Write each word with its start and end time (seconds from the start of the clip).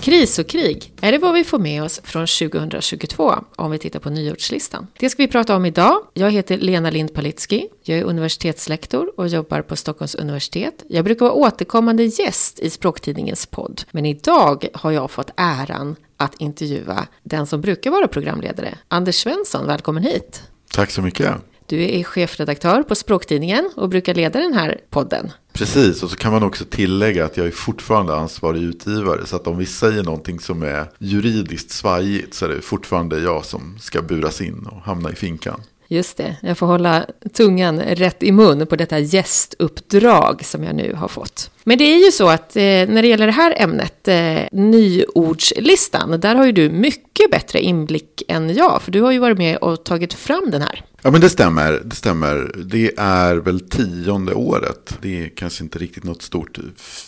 Kris 0.00 0.38
och 0.38 0.46
krig, 0.46 0.92
är 1.00 1.12
det 1.12 1.18
vad 1.18 1.34
vi 1.34 1.44
får 1.44 1.58
med 1.58 1.82
oss 1.82 2.00
från 2.04 2.26
2022 2.26 3.34
om 3.56 3.70
vi 3.70 3.78
tittar 3.78 4.00
på 4.00 4.10
nyårslistan? 4.10 4.86
Det 4.98 5.10
ska 5.10 5.22
vi 5.22 5.28
prata 5.28 5.56
om 5.56 5.66
idag. 5.66 6.00
Jag 6.14 6.30
heter 6.30 6.58
Lena 6.58 6.90
Lind 6.90 7.14
Palitski. 7.14 7.68
Jag 7.82 7.98
är 7.98 8.04
universitetslektor 8.04 9.12
och 9.16 9.28
jobbar 9.28 9.62
på 9.62 9.76
Stockholms 9.76 10.14
universitet. 10.14 10.84
Jag 10.88 11.04
brukar 11.04 11.26
vara 11.26 11.32
återkommande 11.32 12.04
gäst 12.04 12.58
i 12.58 12.70
Språktidningens 12.70 13.46
podd. 13.46 13.82
Men 13.90 14.06
idag 14.06 14.66
har 14.74 14.90
jag 14.90 15.10
fått 15.10 15.30
äran 15.36 15.96
att 16.16 16.34
intervjua 16.40 17.06
den 17.22 17.46
som 17.46 17.60
brukar 17.60 17.90
vara 17.90 18.08
programledare, 18.08 18.78
Anders 18.88 19.16
Svensson. 19.16 19.66
Välkommen 19.66 20.02
hit! 20.02 20.42
Tack 20.72 20.90
så 20.90 21.02
mycket! 21.02 21.34
Du 21.68 21.98
är 21.98 22.04
chefredaktör 22.04 22.82
på 22.82 22.94
Språktidningen 22.94 23.70
och 23.76 23.88
brukar 23.88 24.14
leda 24.14 24.40
den 24.40 24.54
här 24.54 24.80
podden. 24.90 25.30
Precis, 25.52 26.02
och 26.02 26.10
så 26.10 26.16
kan 26.16 26.32
man 26.32 26.42
också 26.42 26.64
tillägga 26.64 27.24
att 27.24 27.36
jag 27.36 27.46
är 27.46 27.50
fortfarande 27.50 28.14
ansvarig 28.14 28.62
utgivare. 28.62 29.26
Så 29.26 29.36
att 29.36 29.46
om 29.46 29.58
vi 29.58 29.66
säger 29.66 30.02
någonting 30.02 30.40
som 30.40 30.62
är 30.62 30.86
juridiskt 30.98 31.70
svajigt 31.70 32.34
så 32.34 32.44
är 32.44 32.48
det 32.48 32.60
fortfarande 32.60 33.20
jag 33.20 33.44
som 33.44 33.78
ska 33.80 34.02
buras 34.02 34.40
in 34.40 34.66
och 34.70 34.80
hamna 34.82 35.10
i 35.10 35.14
finkan. 35.14 35.60
Just 35.88 36.16
det, 36.16 36.36
jag 36.42 36.58
får 36.58 36.66
hålla 36.66 37.06
tungan 37.32 37.80
rätt 37.80 38.22
i 38.22 38.32
mun 38.32 38.66
på 38.66 38.76
detta 38.76 38.98
gästuppdrag 38.98 40.44
som 40.44 40.64
jag 40.64 40.74
nu 40.74 40.94
har 40.94 41.08
fått. 41.08 41.50
Men 41.68 41.78
det 41.78 41.84
är 41.84 42.04
ju 42.04 42.12
så 42.12 42.28
att 42.28 42.56
eh, 42.56 42.62
när 42.62 43.02
det 43.02 43.08
gäller 43.08 43.26
det 43.26 43.32
här 43.32 43.54
ämnet, 43.62 44.08
eh, 44.08 44.42
nyordslistan, 44.52 46.20
där 46.20 46.34
har 46.34 46.46
ju 46.46 46.52
du 46.52 46.70
mycket 46.70 47.30
bättre 47.30 47.60
inblick 47.60 48.22
än 48.28 48.54
jag, 48.54 48.82
för 48.82 48.92
du 48.92 49.02
har 49.02 49.12
ju 49.12 49.18
varit 49.18 49.38
med 49.38 49.56
och 49.56 49.84
tagit 49.84 50.14
fram 50.14 50.50
den 50.50 50.62
här. 50.62 50.84
Ja 51.02 51.10
men 51.10 51.20
det 51.20 51.30
stämmer, 51.30 51.82
det 51.84 51.96
stämmer. 51.96 52.52
Det 52.64 52.92
är 52.98 53.36
väl 53.36 53.60
tionde 53.60 54.34
året. 54.34 54.98
Det 55.02 55.24
är 55.24 55.28
kanske 55.28 55.64
inte 55.64 55.78
riktigt 55.78 56.04
något 56.04 56.22
stort 56.22 56.58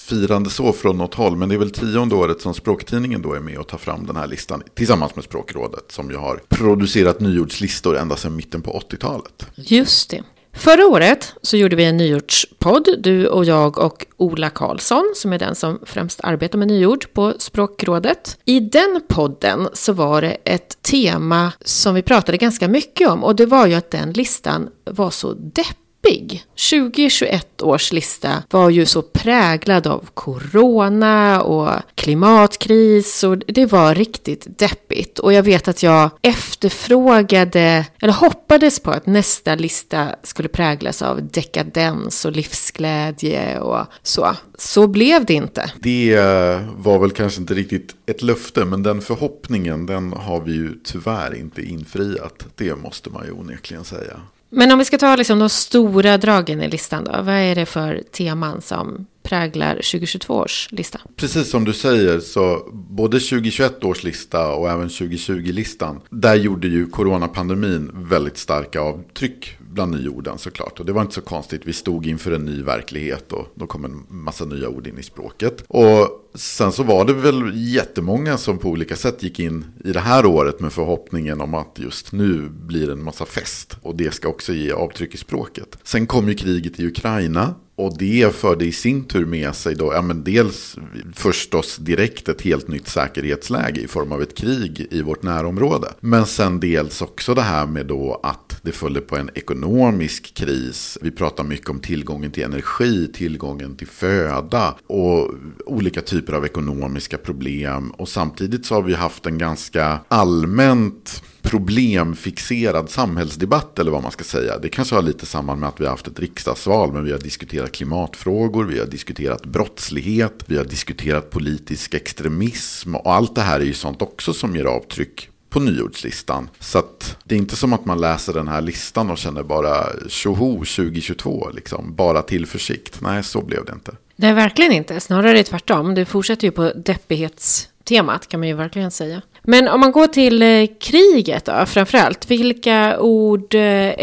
firande 0.09 0.51
så 0.51 0.73
från 0.73 0.99
något 0.99 1.15
håll. 1.15 1.37
Men 1.37 1.49
det 1.49 1.55
är 1.55 1.59
väl 1.59 1.71
tionde 1.71 2.15
året 2.15 2.41
som 2.41 2.55
Språktidningen 2.55 3.23
då 3.23 3.33
är 3.33 3.41
med 3.41 3.59
och 3.59 3.69
tar 3.69 3.79
fram 3.79 4.07
den 4.07 4.17
här 4.17 4.27
listan. 4.27 4.63
Tillsammans 4.75 5.17
med 5.17 5.25
Språkrådet 5.25 5.93
som 5.93 6.11
ju 6.11 6.17
har 6.17 6.41
producerat 6.49 7.21
nyordslistor 7.21 7.97
ända 7.97 8.17
sedan 8.17 8.37
mitten 8.37 8.63
på 8.63 8.83
80-talet. 8.91 9.47
Just 9.55 10.11
det. 10.11 10.23
Förra 10.53 10.87
året 10.87 11.35
så 11.43 11.57
gjorde 11.57 11.77
vi 11.77 11.85
en 11.85 11.97
nyordspodd, 11.97 12.89
du 12.99 13.27
och 13.27 13.45
jag 13.45 13.79
och 13.79 14.07
Ola 14.17 14.51
Karlsson, 14.51 15.13
som 15.17 15.33
är 15.33 15.39
den 15.39 15.55
som 15.55 15.79
främst 15.83 16.21
arbetar 16.23 16.59
med 16.59 16.69
nyord 16.69 17.13
på 17.13 17.35
Språkrådet. 17.39 18.39
I 18.45 18.61
den 18.61 19.03
podden 19.09 19.69
så 19.73 19.93
var 19.93 20.23
det 20.23 20.37
ett 20.45 20.83
tema 20.83 21.53
som 21.65 21.95
vi 21.95 22.03
pratade 22.03 22.39
ganska 22.39 22.69
mycket 22.69 23.09
om 23.09 23.25
och 23.25 23.37
det 23.37 23.47
var 23.47 23.67
ju 23.67 23.75
att 23.75 23.91
den 23.91 24.13
listan 24.13 24.69
var 24.85 25.11
så 25.11 25.33
deppig 25.35 25.90
jobbig. 26.11 26.45
2021 26.71 27.63
års 27.63 27.93
lista 27.93 28.43
var 28.51 28.71
ju 28.71 28.87
så 28.87 29.03
präglad 29.03 29.87
av 29.87 30.09
corona 30.15 31.43
och 31.43 31.71
klimatkris 31.95 33.25
och 33.25 33.39
det 33.39 33.67
var 33.67 33.95
riktigt 33.95 34.59
deppigt. 34.59 35.19
Och 35.19 35.33
jag 35.33 35.43
vet 35.43 35.69
att 35.69 35.83
jag 35.83 36.11
efterfrågade, 36.23 37.87
eller 38.03 38.13
hoppades 38.13 38.81
på 38.81 38.91
att 38.91 39.07
nästa 39.07 39.55
lista 39.55 40.09
skulle 40.23 40.49
präglas 40.49 41.03
av 41.03 41.29
dekadens 41.29 42.25
och 42.25 42.33
livsglädje 42.33 43.59
och 43.59 43.87
så. 44.03 44.37
Så 44.59 44.87
blev 44.87 45.25
det 45.25 45.35
inte. 45.35 45.73
Det 45.81 46.15
eh, 46.15 46.61
var 46.77 46.99
väl 46.99 47.11
kanske 47.11 47.41
inte 47.41 47.55
riktigt 47.55 47.95
ett 48.07 48.23
löfte, 48.23 48.65
men 48.65 48.83
den 48.83 49.01
förhoppningen 49.01 49.87
den 49.87 50.13
har 50.13 50.41
vi 50.41 50.53
ju 50.53 50.75
tyvärr 50.85 51.35
inte 51.35 51.63
infriat. 51.63 52.47
Det 52.55 52.77
måste 52.77 53.11
man 53.11 53.25
ju 53.27 53.33
onekligen 53.33 53.85
säga. 53.85 54.21
Men 54.51 54.73
om 54.73 54.79
vi 54.79 54.85
ska 54.85 54.99
ta 54.99 55.17
liksom 55.17 55.39
de 55.39 55.49
stora 55.49 56.19
dragen 56.19 56.63
i 56.63 56.69
listan 56.69 57.05
då. 57.05 57.13
Vad 57.23 57.35
är 57.35 57.55
det 57.55 57.67
för 57.67 58.03
teman 58.13 58.61
som 58.61 59.07
präglar 59.23 59.75
2022 59.75 60.35
års 60.35 60.69
lista? 60.71 61.01
Precis 61.17 61.51
som 61.51 61.65
du 61.65 61.73
säger 61.73 62.21
så 62.21 62.69
både 62.73 63.21
2021 63.21 63.85
års 63.85 64.05
lista 64.05 64.53
och 64.53 64.71
även 64.71 64.89
2020-listan. 64.89 66.01
Där 66.11 66.35
gjorde 66.35 66.69
ju 66.69 66.87
coronapandemin 66.87 67.91
väldigt 67.95 68.37
starka 68.37 68.81
avtryck 68.81 69.57
bland 69.59 69.93
nyorden 69.93 70.39
såklart. 70.39 70.81
Och 70.81 70.87
det 70.87 70.93
var 70.93 71.03
inte 71.03 71.15
så 71.15 71.21
konstigt. 71.21 71.63
Vi 71.65 71.73
stod 71.73 72.07
inför 72.07 72.33
en 72.33 72.45
ny 72.45 72.63
verklighet 72.63 73.33
och 73.33 73.47
då 73.55 73.67
kom 73.67 73.85
en 73.85 74.07
massa 74.09 74.45
nya 74.45 74.69
ord 74.69 74.87
in 74.87 74.99
i 74.99 75.03
språket. 75.03 75.65
Och 75.69 76.09
sen 76.35 76.73
så 76.73 76.83
var 76.83 77.05
det 77.05 77.13
väl 77.13 77.53
jättemånga 77.55 78.39
som 78.39 78.59
på 78.59 78.69
olika 78.69 78.97
sätt 78.97 79.23
gick 79.23 79.41
in 79.41 79.65
i 79.85 79.93
det 79.93 80.01
här 80.01 80.27
året 80.27 80.61
med 80.61 80.73
förhoppningen 80.73 81.41
om 81.41 81.55
att 81.55 81.79
just 81.79 82.13
nu 82.13 82.49
blir 82.49 82.87
det 82.87 82.93
en 82.93 83.05
massa 83.05 83.27
fest. 83.27 83.77
Och 83.83 83.97
det 83.97 84.15
ska 84.15 84.29
också 84.29 84.53
ge 84.53 84.73
avtryck 84.73 85.15
i 85.15 85.17
språket. 85.17 85.79
Sen 85.83 86.07
kom 86.07 86.29
ju 86.29 86.35
kriget 86.35 86.81
i 86.81 86.87
Ukraina 86.87 87.55
och 87.81 87.99
det 87.99 88.35
förde 88.35 88.65
i 88.65 88.73
sin 88.73 89.05
tur 89.05 89.27
med 89.27 89.55
sig 89.55 89.75
då, 89.75 89.93
ja 89.95 90.03
men 90.03 90.25
dels 90.25 90.77
förstås 91.15 91.77
direkt 91.77 92.29
ett 92.29 92.43
helt 92.43 92.69
nytt 92.69 92.89
säkerhetsläge 92.89 93.81
i 93.81 93.87
form 93.87 94.13
av 94.13 94.23
ett 94.23 94.37
krig 94.37 94.87
i 94.91 95.03
vårt 95.03 95.23
närområde. 95.23 95.89
Men 96.01 96.27
sen 96.27 96.61
dels 96.61 97.03
också 97.03 97.35
det 97.35 97.43
här 97.43 97.67
med 97.67 97.87
då 97.87 98.21
att 98.23 98.61
det 98.63 98.73
följde 98.73 99.01
på 99.01 99.17
en 99.17 99.31
ekonomisk 99.35 100.35
kris. 100.35 100.99
Vi 101.03 101.11
pratar 101.11 101.45
mycket 101.45 101.71
om 101.71 101.81
tillgången 101.81 102.31
till 102.31 102.43
energi, 102.43 103.13
tillgången 103.13 103.77
till 103.77 103.87
föda 103.87 104.75
och 104.87 105.35
olika 105.67 106.01
typer 106.01 106.33
av 106.33 106.45
ekonomiska 106.45 107.19
problem. 107.19 107.91
Och 107.91 108.09
samtidigt 108.09 108.67
så 108.67 108.75
har 108.75 108.83
vi 108.83 108.95
haft 108.95 109.27
en 109.27 109.39
ganska 109.39 109.99
allmänt 110.09 111.23
problemfixerad 111.43 112.91
samhällsdebatt 112.91 113.79
eller 113.79 113.91
vad 113.91 114.03
man 114.03 114.13
ska 114.13 114.25
säga. 114.25 114.59
Det 114.59 114.69
kanske 114.69 114.95
har 114.95 115.03
lite 115.03 115.27
samband 115.27 115.61
med 115.61 115.69
att 115.69 115.81
vi 115.81 115.85
har 115.85 115.91
haft 115.91 116.07
ett 116.07 116.21
riksdagsval 116.21 116.93
men 116.93 117.05
vi 117.05 117.13
har 117.13 117.19
diskuterat 117.19 117.73
klimatfrågor, 117.73 118.65
vi 118.65 118.79
har 118.79 118.87
diskuterat 118.87 119.47
brottslighet, 119.47 120.45
vi 120.47 120.57
har 120.57 120.65
diskuterat 120.65 121.31
politisk 121.31 121.95
extremism 121.95 122.95
och 122.95 123.15
allt 123.15 123.35
det 123.35 123.41
här 123.41 123.61
är 123.61 123.65
ju 123.65 123.75
sånt 123.75 124.03
också 124.03 124.33
som 124.33 124.57
ger 124.57 124.65
avtryck 124.65 125.31
på 125.51 125.61
nyordslistan. 125.61 126.49
Så 126.59 126.79
att 126.79 127.17
det 127.25 127.35
är 127.35 127.39
inte 127.39 127.57
som 127.57 127.73
att 127.73 127.85
man 127.85 128.01
läser 128.01 128.33
den 128.33 128.49
här 128.49 128.61
listan 128.61 129.11
och 129.11 129.19
känner 129.19 129.43
bara 129.43 129.87
tjoho 130.09 130.57
2022, 130.57 131.51
liksom. 131.55 131.95
bara 131.95 132.23
tillförsikt. 132.23 133.01
Nej, 133.01 133.23
så 133.23 133.43
blev 133.43 133.65
det 133.65 133.73
inte. 133.73 133.93
Nej, 134.17 134.35
verkligen 134.35 134.73
inte. 134.73 135.01
Snarare 135.01 135.43
tvärtom. 135.43 135.95
Det 135.95 136.05
fortsätter 136.05 136.47
ju 136.47 136.51
på 136.51 136.73
deppighetstemat 136.77 138.29
kan 138.29 138.41
man 138.41 138.49
ju 138.49 138.55
verkligen 138.55 138.91
säga. 138.91 139.23
Men 139.43 139.69
om 139.69 139.81
man 139.81 139.93
går 139.93 140.07
till 140.07 140.43
eh, 140.43 140.67
kriget 140.81 141.45
då, 141.45 141.67
framförallt. 141.67 142.31
Vilka 142.31 143.01
ord 143.01 143.55
eh, 143.55 143.61